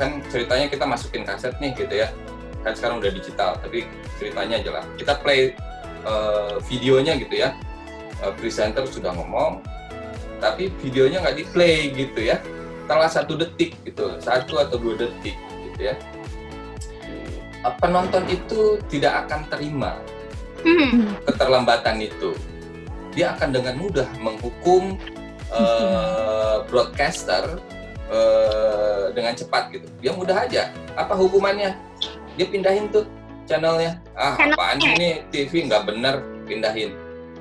[0.00, 2.08] kan ceritanya kita masukin kaset nih gitu ya
[2.64, 3.84] kan sekarang udah digital tapi
[4.16, 5.52] ceritanya aja lah kita play
[6.08, 7.52] eh, videonya gitu ya
[8.20, 9.64] Eh, presenter sudah ngomong
[10.40, 12.40] tapi videonya nggak di play gitu ya.
[12.82, 15.94] Setelah satu detik gitu satu atau dua detik gitu ya.
[17.60, 19.92] Eh, penonton itu tidak akan terima
[20.60, 21.16] Hmm.
[21.24, 22.36] keterlambatan itu.
[23.12, 24.96] Dia akan dengan mudah menghukum
[25.50, 27.58] eh, broadcaster
[28.06, 29.86] eh, dengan cepat gitu.
[29.98, 30.70] Dia mudah aja.
[30.94, 31.74] Apa hukumannya?
[32.34, 33.06] Dia pindahin tuh
[33.44, 33.98] channelnya.
[34.14, 35.22] Ah Channel- apaan ini?
[35.30, 36.14] TV nggak bener
[36.44, 36.90] pindahin.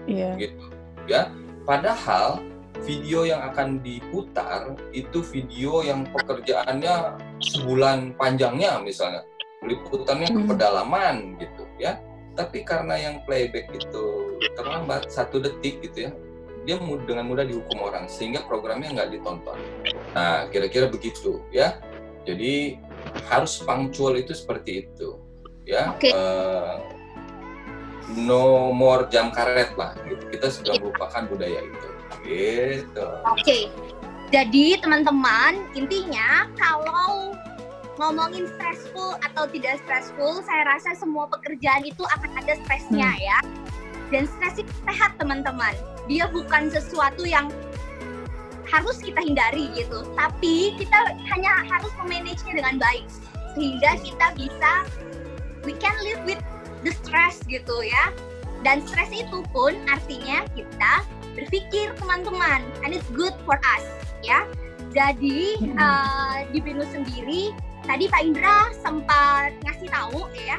[0.05, 0.29] Iya.
[0.37, 0.63] Gitu
[1.05, 1.29] ya.
[1.65, 2.41] Padahal
[2.83, 9.23] video yang akan diputar itu video yang pekerjaannya sebulan panjangnya misalnya.
[9.63, 10.49] Liputannya ke Hmm.
[10.49, 11.99] pedalaman gitu ya.
[12.37, 16.11] Tapi karena yang playback itu terlambat satu detik gitu ya
[16.67, 19.57] dia dengan mudah dihukum orang sehingga programnya nggak ditonton.
[20.13, 21.79] Nah kira-kira begitu ya.
[22.27, 22.77] Jadi
[23.31, 25.17] harus punctual itu seperti itu
[25.65, 25.95] ya.
[25.97, 26.11] Oke.
[26.13, 26.75] Eh,
[28.21, 30.23] no more jam karet lah gitu.
[30.33, 31.89] kita sudah melupakan budaya itu
[32.27, 33.71] gitu Oke,
[34.29, 37.33] jadi teman-teman intinya kalau
[37.99, 43.39] ngomongin stressful atau tidak stressful, saya rasa semua pekerjaan itu akan ada stresnya ya.
[44.09, 45.75] Dan stres itu sehat teman-teman.
[46.07, 47.51] Dia bukan sesuatu yang
[48.69, 53.05] harus kita hindari gitu, tapi kita hanya harus memanagenya dengan baik
[53.57, 54.71] sehingga kita bisa
[55.65, 56.41] we can live with
[56.85, 58.13] the stress gitu ya.
[58.61, 61.03] Dan stres itu pun artinya kita
[61.37, 62.65] berpikir teman-teman.
[62.81, 63.85] And it's good for us
[64.25, 64.45] ya.
[64.89, 67.53] Jadi eh, di Binus sendiri
[67.85, 70.57] tadi Pak Indra sempat ngasih tahu ya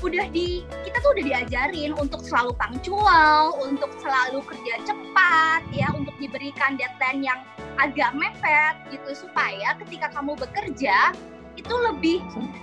[0.00, 6.16] udah di kita tuh udah diajarin untuk selalu punctual untuk selalu kerja cepat ya untuk
[6.16, 7.40] diberikan deadline yang
[7.76, 11.12] agak mepet gitu supaya ketika kamu bekerja
[11.58, 12.18] itu lebih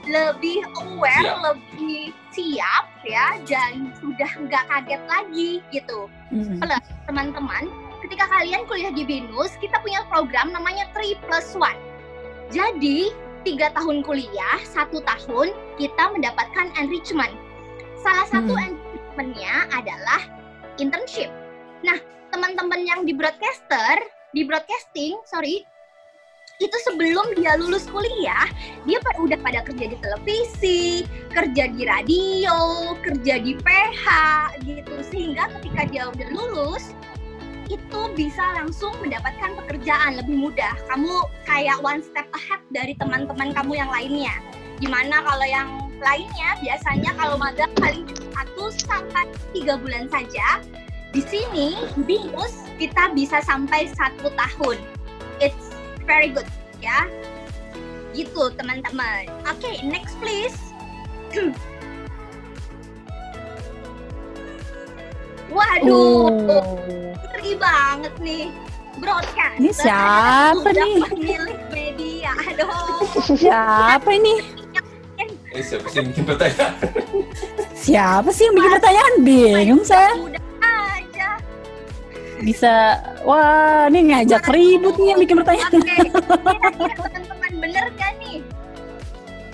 [0.08, 1.40] lebih aware Siap.
[1.44, 6.60] lebih siap ya dan sudah nggak kaget lagi gitu Mm-mm.
[7.08, 7.72] teman-teman,
[8.04, 11.72] ketika kalian kuliah di BINUS, kita punya program namanya 3 plus 1.
[12.52, 13.16] Jadi,
[13.48, 17.32] tiga tahun kuliah, satu tahun kita mendapatkan enrichment.
[18.04, 18.76] Salah satu Hmm.
[18.76, 20.22] enrichmentnya adalah
[20.78, 21.32] internship.
[21.80, 21.96] Nah,
[22.36, 24.04] teman-teman yang di broadcaster,
[24.36, 25.64] di broadcasting, sorry,
[26.58, 28.49] itu sebelum dia lulus kuliah,
[28.89, 32.58] dia udah pada kerja di televisi, kerja di radio,
[33.05, 34.05] kerja di PH
[34.66, 34.95] gitu.
[35.05, 36.97] Sehingga ketika dia udah lulus,
[37.70, 40.74] itu bisa langsung mendapatkan pekerjaan lebih mudah.
[40.89, 44.34] Kamu kayak one step ahead dari teman-teman kamu yang lainnya.
[44.82, 45.70] Di mana kalau yang
[46.01, 50.66] lainnya biasanya kalau magang paling satu sampai tiga bulan saja.
[51.14, 54.78] Di sini Binus kita bisa sampai satu tahun.
[55.38, 55.66] It's
[56.08, 56.47] very good
[56.80, 57.05] ya.
[58.16, 59.28] Gitu teman-teman.
[59.45, 60.55] Oke, next please.
[65.47, 66.76] Waduh, Oh.
[67.32, 68.45] ngeri banget nih.
[68.97, 69.62] Broadcast.
[69.62, 70.97] Ini siapa nih?
[71.14, 72.34] Milik media.
[72.49, 73.05] Aduh.
[73.38, 74.41] Siapa ini?
[75.53, 76.74] Eh, siapa sih yang bikin pertanyaan?
[77.78, 79.14] Siapa sih yang bikin pertanyaan?
[79.22, 80.18] Bingung saya.
[80.18, 80.41] Udah.
[82.38, 82.74] Bisa,
[83.22, 85.72] wah ini ngajak ribut nih yang bikin pertanyaan.
[85.74, 86.70] Oke, kira-kira
[87.02, 88.38] teman-teman bener gak nih?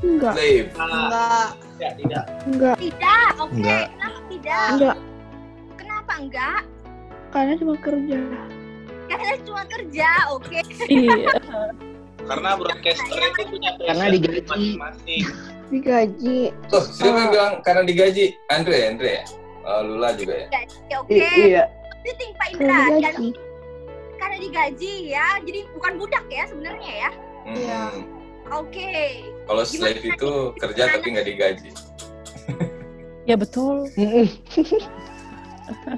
[0.03, 0.69] Enggak, Live.
[0.75, 1.49] Enggak.
[1.95, 2.23] Tidak.
[2.45, 3.53] enggak, Tidak, oke.
[3.53, 3.85] Enggak.
[3.89, 4.67] Kenapa tidak?
[4.69, 4.97] enggak.
[5.73, 6.61] Kenapa enggak?
[7.29, 8.19] Karena cuma kerja.
[9.03, 10.59] Karena cuma kerja, oke.
[10.85, 11.15] Iya.
[12.23, 14.39] Karena broadcaster itu punya Karena digaji.
[14.43, 15.23] masing-masing.
[15.67, 16.39] Digaji.
[16.69, 17.31] Oh, siapa yang Oh.
[17.31, 18.25] bilang karena digaji?
[18.47, 19.23] Andre, Andre ya?
[19.63, 20.47] Oh, Lula juga ya?
[20.51, 21.11] Oke, oke.
[21.11, 21.63] I- iya,
[22.03, 22.67] Penting Pak Indra.
[22.67, 23.29] karena Dan digaji.
[24.15, 27.09] karena digaji ya, jadi bukan budak ya sebenarnya ya.
[27.43, 27.55] Hmm.
[27.55, 27.81] Iya.
[28.51, 28.95] Oke.
[29.43, 31.69] Kalau slave itu kerja tapi nggak digaji.
[33.23, 33.87] Ya betul.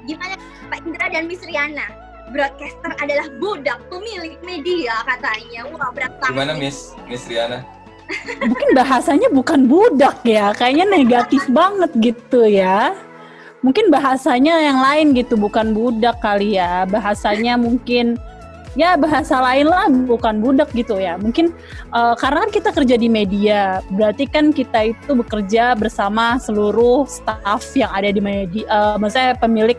[0.06, 0.34] Gimana
[0.70, 1.86] Pak Indra dan Miss Riana?
[2.30, 5.66] Broadcaster adalah budak pemilik media katanya.
[5.70, 6.30] Wah, berat banget.
[6.30, 6.52] Gimana.
[6.54, 6.94] Miss?
[7.06, 7.62] Miss Riana?
[8.38, 12.94] Mungkin bahasanya bukan budak ya, kayaknya negatif banget gitu ya.
[13.64, 16.84] Mungkin bahasanya yang lain gitu, bukan budak kali ya.
[16.86, 18.20] Bahasanya mungkin
[18.76, 21.16] ya bahasa lain lah, bukan budak gitu ya.
[21.16, 21.50] Mungkin
[21.90, 27.64] eh, karena kan kita kerja di media, berarti kan kita itu bekerja bersama seluruh staff
[27.72, 29.78] yang ada di media, eh, maksudnya pemilik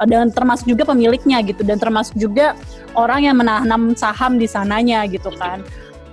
[0.00, 2.56] eh, dan termasuk juga pemiliknya gitu, dan termasuk juga
[2.96, 5.60] orang yang menanam saham di sananya gitu kan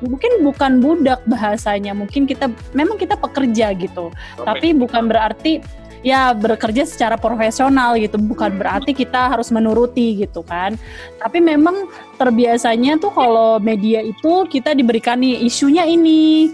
[0.03, 4.11] mungkin bukan budak bahasanya mungkin kita memang kita pekerja gitu
[4.43, 5.63] tapi bukan berarti
[6.05, 8.21] ya bekerja secara profesional gitu.
[8.21, 10.77] Bukan berarti kita harus menuruti gitu kan.
[11.17, 11.89] Tapi memang
[12.21, 16.53] terbiasanya tuh kalau media itu kita diberikan nih isunya ini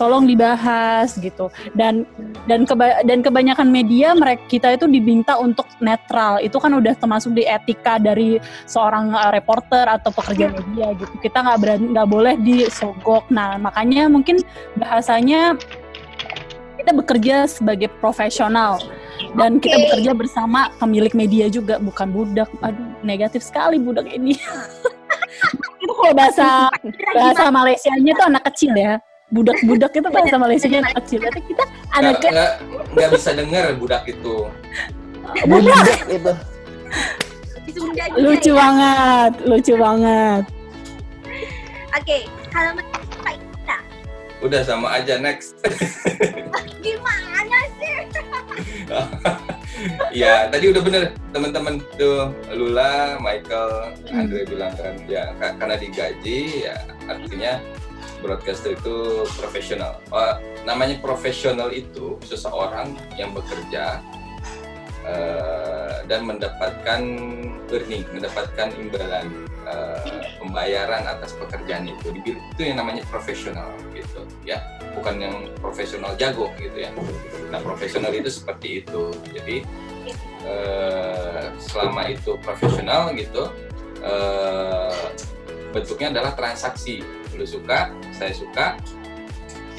[0.00, 1.50] tolong dibahas gitu.
[1.74, 2.06] Dan
[2.46, 6.38] dan keba- dan kebanyakan media mereka kita itu diminta untuk netral.
[6.38, 8.38] Itu kan udah termasuk di etika dari
[8.70, 11.12] seorang uh, reporter atau pekerja media gitu.
[11.22, 13.26] Kita nggak berani nggak boleh disogok.
[13.30, 14.42] Nah makanya mungkin
[14.78, 15.58] bahasanya
[16.82, 18.82] kita bekerja sebagai profesional.
[19.38, 19.82] Dan kita Oke.
[19.86, 22.50] bekerja bersama pemilik media juga bukan budak.
[22.58, 24.34] Aduh negatif sekali budak ini.
[25.82, 26.66] Itu kalau bahasa
[27.14, 28.98] bahasa Malaysianya tuh anak kecil ya.
[29.32, 31.24] Budak-budak itu bahasa Malaysianya anak kecil.
[31.24, 31.64] Tapi kita
[31.96, 32.52] anak Nggak, nggak,
[32.92, 34.36] nggak bisa dengar budak itu.
[35.48, 35.88] Budak
[36.20, 36.32] itu.
[38.20, 39.32] Lucu banget.
[39.48, 40.44] Lucu banget
[41.92, 43.01] Oke, Pak Indra,
[44.42, 45.54] Udah sama aja next.
[46.84, 47.94] gimana sih?
[50.22, 56.66] ya tadi udah bener teman-teman tuh Lula, Michael, Andre bilang kan ya ka- karena digaji
[56.68, 56.76] ya
[57.06, 57.62] artinya
[58.22, 59.98] broadcaster itu profesional.
[60.10, 63.98] Wah, namanya profesional itu seseorang yang bekerja
[65.06, 67.00] eh, dan mendapatkan
[67.70, 69.26] earning, mendapatkan imbalan
[69.66, 70.21] eh,
[70.52, 72.12] pembayaran atas pekerjaan itu.
[72.28, 74.60] Itu yang namanya profesional gitu ya,
[74.92, 76.92] bukan yang profesional jago gitu ya.
[77.48, 79.16] Nah, profesional itu seperti itu.
[79.32, 79.64] Jadi
[80.44, 83.48] eh, selama itu profesional gitu,
[84.04, 85.08] eh,
[85.72, 87.00] bentuknya adalah transaksi.
[87.32, 88.76] Lu suka, saya suka,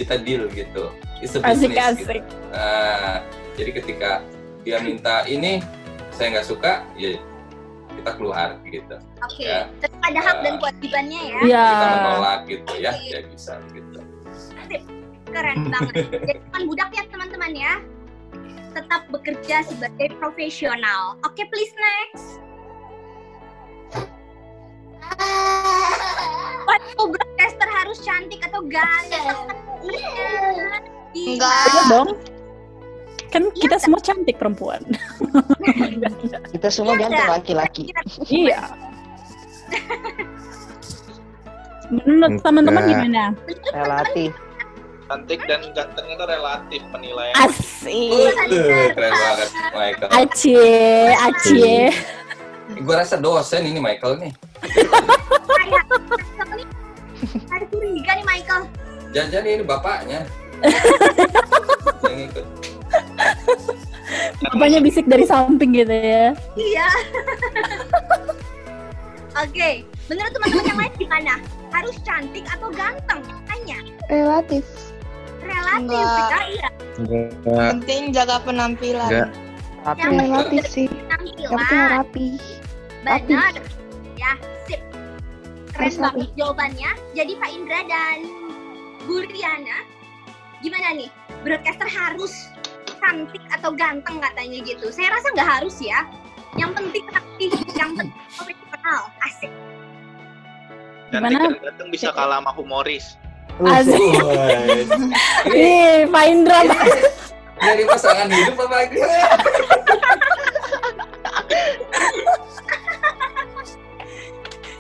[0.02, 0.90] kita deal gitu.
[1.22, 2.18] It's a business gitu.
[2.50, 3.22] Nah,
[3.54, 4.26] jadi ketika
[4.66, 5.62] dia minta ini,
[6.10, 7.22] saya nggak suka, ya
[7.94, 8.96] kita keluar gitu.
[9.22, 9.70] Oke, Ya.
[9.80, 10.60] tetap ada hak dan Ah.
[10.60, 11.40] kewajibannya ya.
[11.46, 14.00] ya Kita menolak gitu ya, ya bisa gitu.
[15.34, 15.94] Keren banget.
[16.14, 17.74] Jadi bukan budak ya teman-teman ya.
[18.74, 21.18] Tetap bekerja sebagai profesional.
[21.26, 22.38] Oke, please next.
[26.64, 29.26] Waduh, broadcaster harus cantik atau ganteng?
[31.14, 31.54] Enggak.
[31.70, 32.10] Iya dong
[33.34, 34.86] kan kita semua cantik perempuan
[36.54, 37.90] Kita semua Iya, ganteng laki-laki.
[38.30, 38.70] iya
[41.90, 43.24] menurut teman-teman gimana
[43.74, 44.32] Relatif.
[45.04, 47.36] Cantik dan ganteng itu relatif penilaian.
[47.36, 48.34] asik
[48.96, 50.10] keren banget Michael.
[50.16, 51.78] acie acie
[52.74, 54.32] Gue rasa dosen ini Michael nih.
[54.64, 55.84] Kayak,
[56.56, 56.66] nih,
[57.46, 58.62] ada curiga nih Michael.
[59.12, 60.20] Jangan-jangan ini bapaknya.
[62.08, 62.46] yang ikut.
[64.54, 66.88] apanya bisik dari samping gitu ya Iya.
[69.34, 71.34] Oke, menurut teman-teman yang lain gimana?
[71.74, 73.26] Harus cantik atau ganteng?
[73.50, 73.82] Tanya.
[74.06, 74.62] Relatif.
[75.42, 76.30] Relatif Enggak.
[76.30, 76.70] ya, iya.
[77.02, 77.30] Enggak.
[77.74, 79.10] Penting jaga penampilan.
[79.10, 79.30] Enggak.
[79.84, 80.06] Rapi.
[80.06, 80.88] Yang rapi sih.
[80.88, 81.78] Yang penting rapi.
[81.98, 82.28] rapi.
[83.02, 83.54] Benar.
[84.16, 84.32] Ya,
[84.70, 84.82] sip.
[85.74, 86.14] Keren Harus rapi.
[86.14, 86.92] banget jawabannya.
[87.18, 88.18] Jadi Pak Indra dan
[89.04, 89.78] Bu Riana,
[90.62, 91.10] gimana nih?
[91.42, 92.53] Broadcaster harus
[93.04, 94.88] cantik atau ganteng katanya gitu.
[94.96, 96.08] Saya rasa nggak harus ya.
[96.56, 97.46] Yang penting rapi,
[97.76, 99.02] yang penting profesional.
[99.28, 99.52] Asik.
[101.12, 101.52] Cantik Gimana?
[101.52, 103.20] dan ganteng bisa kalah sama humoris.
[103.60, 104.16] Asik.
[105.52, 106.64] Ih, Pak Indra,
[107.60, 109.28] dari pasangan hidup apa gimana?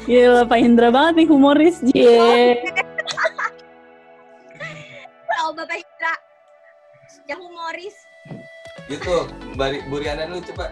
[0.03, 1.80] Gila, Pak Indra banget nih humoris.
[1.95, 2.59] Ye.
[5.39, 6.13] Oh, Bapak Indra.
[7.24, 7.95] Yang humoris.
[8.88, 9.16] Gitu,
[9.56, 10.66] Mbak Bu Riana dulu coba.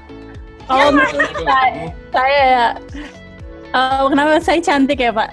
[0.68, 2.66] Kalau menurut saya, saya ya,
[3.72, 5.30] eh, kenapa saya cantik ya, Pak?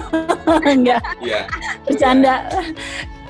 [0.72, 1.46] Enggak, Iya.
[1.84, 2.34] bercanda.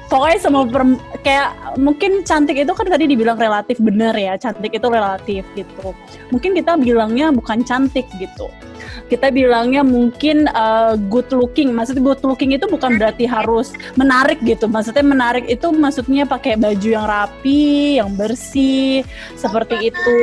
[0.05, 1.49] Pokoknya semua perem- kayak
[1.81, 5.97] mungkin cantik itu kan tadi dibilang relatif bener ya, cantik itu relatif gitu.
[6.29, 8.47] Mungkin kita bilangnya bukan cantik gitu.
[9.05, 11.73] Kita bilangnya mungkin eh, good looking.
[11.77, 14.65] Maksudnya good looking itu bukan berarti harus menarik gitu.
[14.67, 19.05] Maksudnya menarik itu maksudnya pakai baju yang rapi, yang bersih,
[19.37, 20.17] seperti itu.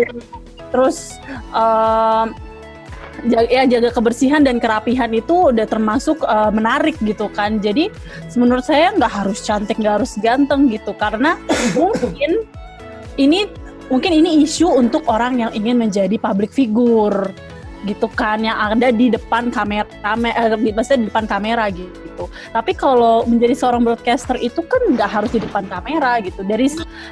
[0.72, 1.20] Terus
[3.28, 7.62] jaga, ya jaga kebersihan dan kerapihan itu udah termasuk eh, menarik gitu kan.
[7.62, 7.94] Jadi
[8.38, 11.38] menurut saya nggak harus cantik, nggak harus ganteng gitu karena
[11.78, 12.46] mungkin
[13.20, 13.46] ini
[13.92, 17.30] mungkin ini isu untuk orang yang ingin menjadi public figure
[17.82, 22.78] gitu kan yang ada di depan kamera kamera eh, maksudnya di depan kamera gitu tapi
[22.78, 26.70] kalau menjadi seorang broadcaster itu kan nggak harus di depan kamera gitu dari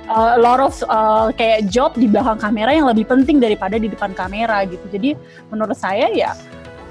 [0.07, 4.13] a lot of uh, kayak job di belakang kamera yang lebih penting daripada di depan
[4.13, 5.17] kamera gitu jadi
[5.49, 6.37] menurut saya ya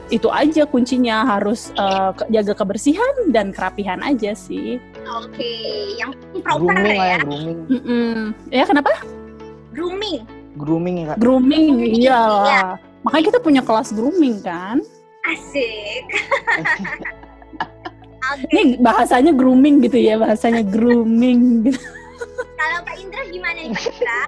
[0.09, 4.81] itu aja kuncinya harus uh, jaga kebersihan dan kerapihan aja sih
[5.21, 5.53] Oke,
[6.01, 7.05] yang proper Grooming ya.
[7.05, 7.59] ya, grooming.
[7.69, 8.17] Mm-mm.
[8.49, 8.91] ya kenapa
[9.71, 10.25] Grooming.
[10.59, 11.17] Grooming ya, Kak.
[11.23, 12.19] grooming iya Iya.
[12.19, 14.85] lah makanya kita punya kelas grooming kan
[15.25, 16.05] Asik.
[18.29, 21.81] Oke, ini bahasanya grooming gitu ya bahasanya grooming gitu
[22.59, 24.21] kalau Pak Indra gimana nih Pak Indra?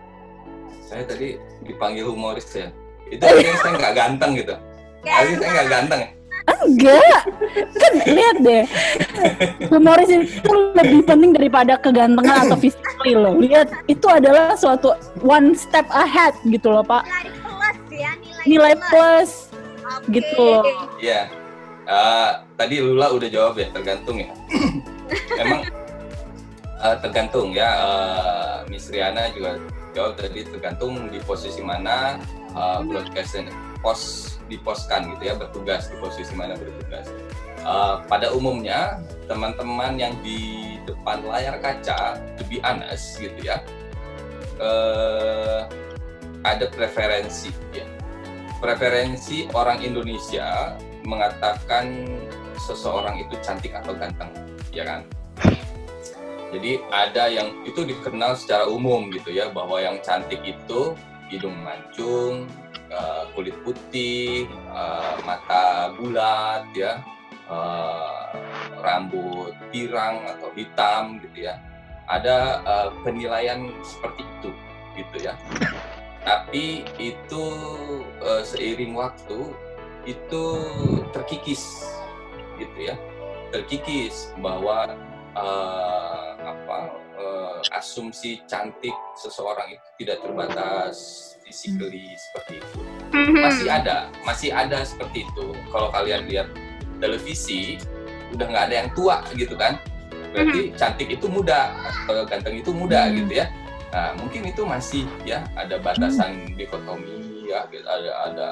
[0.87, 1.29] Saya tadi
[1.67, 2.71] dipanggil humoris ya.
[3.11, 4.55] Itu artinya saya nggak ganteng gitu.
[5.07, 6.01] Artinya saya nggak ganteng.
[6.01, 6.11] ya?
[6.61, 7.21] enggak
[7.77, 8.65] kan lihat deh
[9.73, 14.93] humoris itu lebih penting daripada kegantengan atau physically loh lihat itu adalah suatu
[15.25, 17.05] one step ahead gitu loh pak
[18.01, 18.91] ya, nilai, nilai plus.
[18.91, 19.31] plus
[20.01, 20.17] Oke.
[20.17, 20.65] gitu loh.
[20.97, 21.29] Iya.
[21.91, 24.31] Eh, tadi Lula udah jawab ya, tergantung ya.
[25.43, 25.67] Emang
[26.81, 27.69] eh, tergantung ya.
[27.77, 29.59] eh, Miss Riana juga
[29.91, 32.15] jawab tadi tergantung di posisi mana
[32.55, 33.51] uh, broadcasting
[33.83, 37.11] pos diposkan gitu ya bertugas di posisi mana bertugas.
[37.61, 43.61] Eh, pada umumnya teman-teman yang di depan layar kaca, to be honest gitu ya,
[44.57, 45.61] eh,
[46.45, 47.85] ada preferensi ya.
[48.61, 50.77] Preferensi orang Indonesia
[51.09, 52.17] mengatakan
[52.61, 54.29] seseorang itu cantik atau ganteng,
[54.69, 55.01] ya kan?
[56.51, 60.99] Jadi ada yang itu dikenal secara umum gitu ya bahwa yang cantik itu
[61.31, 62.51] hidung mancung,
[62.91, 66.99] eh, kulit putih, eh, mata bulat ya,
[67.49, 68.23] eh,
[68.83, 71.55] rambut pirang atau hitam gitu ya.
[72.11, 72.67] Ada
[73.07, 74.51] penilaian seperti itu
[74.99, 75.39] gitu ya.
[76.21, 77.45] Tapi itu
[78.21, 79.41] eh, seiring waktu
[80.05, 80.45] itu
[81.17, 81.65] terkikis
[82.61, 82.97] gitu ya.
[83.51, 84.93] Terkikis bahwa
[85.37, 86.79] eh, apa
[87.17, 90.97] eh, asumsi cantik seseorang itu tidak terbatas
[91.45, 92.81] physically seperti itu.
[93.41, 95.57] Masih ada masih ada seperti itu.
[95.73, 96.53] Kalau kalian lihat
[97.01, 97.81] televisi
[98.37, 99.81] udah nggak ada yang tua gitu kan.
[100.31, 101.75] Berarti cantik itu muda
[102.31, 103.19] ganteng itu muda Hmm.
[103.19, 103.51] gitu ya
[103.91, 108.49] nah mungkin itu masih ya ada batasan dikotomi ya ada ada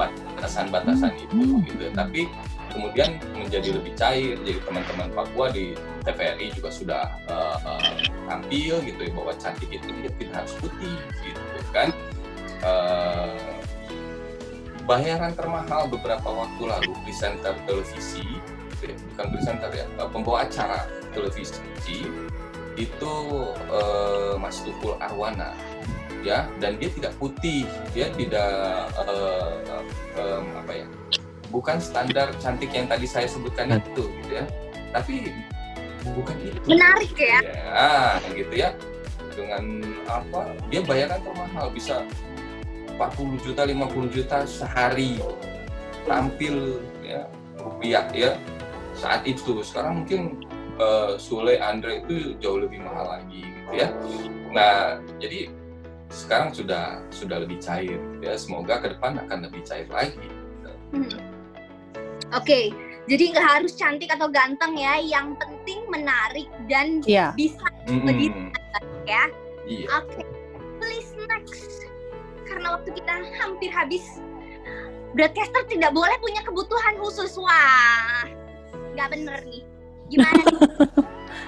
[0.00, 1.84] batasan-batasan itu gitu.
[1.92, 2.24] Tapi
[2.72, 5.74] kemudian menjadi lebih cair jadi teman-teman Papua di
[6.06, 7.92] TVRI juga sudah eh, eh,
[8.30, 11.42] tampil gitu ya bahwa cantik itu ya tidak harus putih gitu
[11.74, 11.88] kan.
[12.64, 13.36] Eh,
[14.88, 18.24] bayaran termahal beberapa waktu lalu presenter televisi
[19.12, 22.08] bukan presenter ya pembawa acara televisi
[22.80, 23.14] itu
[23.68, 25.52] eh, Mas Tukul Arwana
[26.24, 26.48] ya.
[26.58, 28.52] Dan dia tidak putih dia tidak
[29.04, 29.52] eh,
[30.16, 30.86] eh, apa ya
[31.50, 34.44] bukan standar cantik yang tadi saya sebutkan itu gitu ya.
[34.90, 35.30] Tapi
[36.16, 36.58] bukan itu.
[36.66, 37.40] Menarik ya.
[37.44, 37.92] ya
[38.32, 38.70] gitu ya.
[39.30, 42.02] Dengan apa dia bayaran termahal bisa
[42.98, 45.22] 40 juta 50 juta sehari
[46.04, 47.24] tampil ya
[47.56, 48.36] rupiah ya
[48.96, 49.64] saat itu.
[49.64, 50.44] Sekarang mungkin
[50.80, 53.88] eh, Sule Andre itu jauh lebih mahal lagi gitu ya
[54.50, 55.46] Nah, jadi
[56.10, 58.34] sekarang sudah sudah lebih cair ya.
[58.34, 60.26] Semoga ke depan akan lebih cair lagi.
[60.90, 61.06] Hmm.
[62.34, 62.74] Oke,
[63.06, 64.98] jadi nggak harus cantik atau ganteng ya.
[64.98, 67.30] Yang penting menarik dan Iya.
[67.38, 68.50] bisa Mm-mm.
[69.06, 69.30] ya.
[69.70, 69.86] Iya.
[70.02, 70.26] Oke,
[70.82, 71.86] please next.
[72.42, 74.18] Karena waktu kita hampir habis.
[75.14, 77.38] Broadcaster tidak boleh punya kebutuhan khusus.
[77.38, 78.26] Wah,
[78.98, 79.62] nggak bener nih.
[80.10, 80.58] Gimana nih?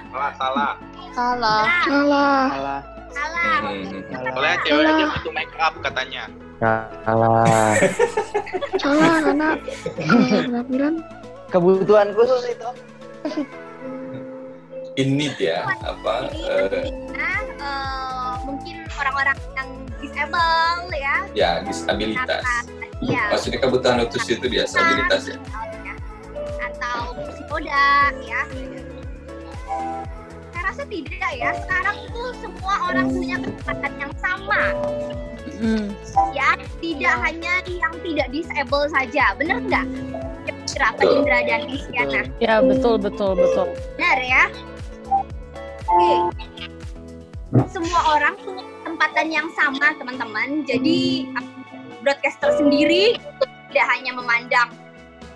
[0.08, 0.72] Salah, salah.
[1.12, 1.62] Salah.
[1.82, 2.40] Salah, Salah.
[2.48, 2.78] Salah.
[3.12, 3.58] salah.
[4.32, 6.22] Soalnya cewek aja butuh make up katanya.
[6.56, 7.74] Salah.
[8.78, 9.48] Salah karena
[9.98, 10.94] eh, penampilan
[11.50, 12.68] Kebutuhan khusus itu.
[14.92, 16.28] Ini dia apa?
[16.32, 21.16] eh, Nah, eh, mungkin orang-orang yang disable ya.
[21.32, 22.44] ya disabilitas.
[23.02, 23.34] Iya.
[23.34, 25.36] Maksudnya kebutuhan khusus itu disabilitas ya.
[26.77, 28.43] Atau psikoda ya.
[30.53, 31.51] Saya rasa tidak ya.
[31.64, 34.62] Sekarang tuh semua orang punya kesempatan yang sama.
[35.62, 35.95] Mm.
[36.35, 39.35] ya tidak hanya yang tidak disable saja.
[39.39, 39.87] Benar nggak?
[40.75, 41.01] Berapa.
[41.07, 43.66] Indra dan Isyana Ya betul betul betul.
[43.95, 44.45] benar ya.
[45.87, 46.14] Oke.
[47.68, 50.64] Semua orang punya kesempatan yang sama teman-teman.
[50.66, 51.31] Jadi
[52.03, 53.20] broadcaster sendiri
[53.70, 54.68] tidak hanya memandang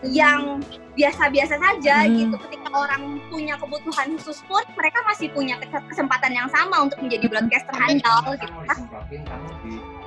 [0.03, 0.65] yang
[0.97, 2.17] biasa-biasa saja Hmm.
[2.17, 6.99] gitu ketika orang punya kebutuhan khusus pun mereka masih punya kes- kesempatan yang sama untuk
[6.99, 8.79] menjadi broadcaster handal gitu kan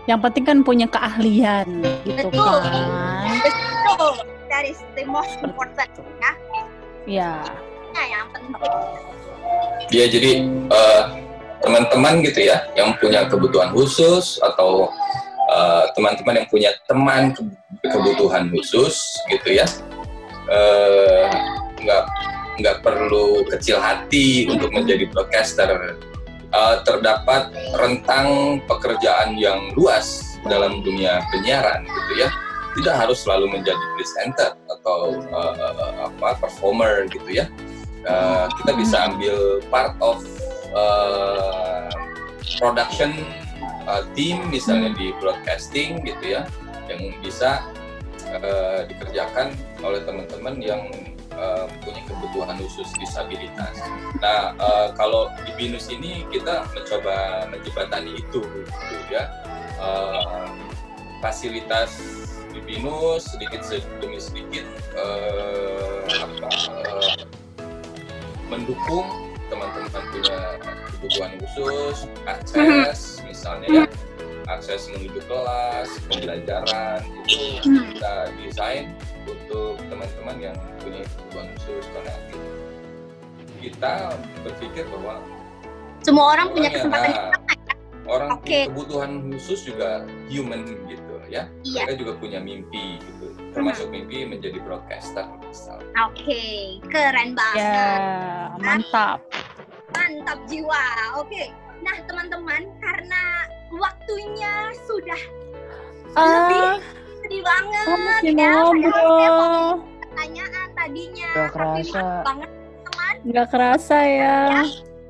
[0.07, 1.67] Yang penting kan punya keahlian
[2.01, 2.57] gitu Betul.
[2.59, 3.37] kan.
[3.39, 4.13] Betul.
[4.49, 6.33] that is the most important ya
[7.05, 7.31] Ya.
[7.89, 8.53] Nah, yang penting
[9.89, 10.31] Ya jadi
[10.67, 11.03] eh,
[11.59, 14.89] teman-teman gitu ya yang punya kebutuhan khusus atau
[15.47, 17.45] eh, teman-teman yang punya teman ke-
[17.83, 19.65] kebutuhan khusus gitu ya
[20.49, 21.27] eh,
[21.79, 22.03] nggak
[22.59, 25.95] nggak perlu kecil hati untuk menjadi broadcaster.
[26.49, 32.29] Eh, terdapat rentang pekerjaan yang luas dalam dunia penyiaran gitu ya.
[32.73, 37.45] Tidak harus selalu menjadi presenter atau eh, apa performer gitu ya.
[38.03, 40.23] Eh, kita bisa ambil part of
[40.73, 41.89] uh,
[42.57, 43.13] production
[43.87, 46.41] uh, team misalnya di broadcasting gitu ya.
[46.89, 47.61] Yang bisa
[48.33, 49.53] uh, dikerjakan
[49.83, 50.81] oleh teman-teman yang
[51.35, 53.79] uh, punya kebutuhan khusus disabilitas.
[54.19, 59.27] Nah uh, kalau di binus ini kita mencoba menjembatani itu gitu ya
[59.79, 60.43] Uh,
[61.23, 61.95] fasilitas
[62.51, 63.63] di binus sedikit
[64.03, 64.67] demi sedikit
[64.99, 67.15] uh, apa, uh,
[68.51, 69.07] mendukung
[69.47, 70.59] teman-teman punya
[70.91, 73.83] kebutuhan khusus, akses misalnya ya,
[74.49, 77.93] akses menuju kelas, pembelajaran itu Hmm.
[77.93, 78.85] kita desain
[79.29, 82.13] untuk teman-teman yang punya kebutuhan khusus karena
[83.61, 83.93] kita
[84.41, 85.21] berpikir bahwa
[86.01, 87.29] semua orang punya orang yang- kesempatan nah,
[88.09, 89.89] orang punya kebutuhan khusus juga
[90.27, 91.85] human gitu ya, iya.
[91.85, 95.85] Mereka juga punya mimpi gitu, termasuk mimpi menjadi broadcaster misalnya.
[96.01, 96.41] oke
[96.89, 97.61] keren banget.
[97.61, 99.21] Ya, mantap.
[99.93, 100.81] mantap jiwa.
[101.21, 103.23] Oke nah teman-teman karena
[103.71, 104.53] waktunya
[104.83, 105.21] sudah
[106.11, 106.75] Ah,
[107.21, 109.69] sedih banget masih ya saya mau ngobrol.
[110.01, 111.93] pertanyaan tadinya Gak tapi kerasa.
[111.95, 112.49] maaf banget
[113.19, 114.37] Nggak kerasa ya.
[114.49, 114.61] Ya.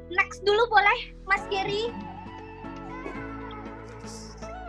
[0.10, 1.88] next dulu boleh Mas Gary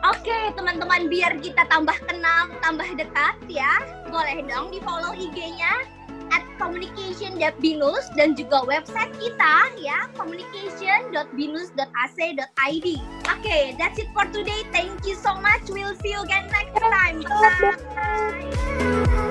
[0.02, 3.68] Oke teman-teman biar kita tambah kenal, tambah dekat ya
[4.06, 5.84] Boleh dong di follow IG-nya
[6.30, 12.88] at communication.binus dan juga website kita ya communication.binus.ac.id
[13.30, 14.66] Oke, that's it for today.
[14.68, 15.70] Thank you so much.
[15.70, 17.22] We'll see you again next time.
[17.24, 19.30] Bye.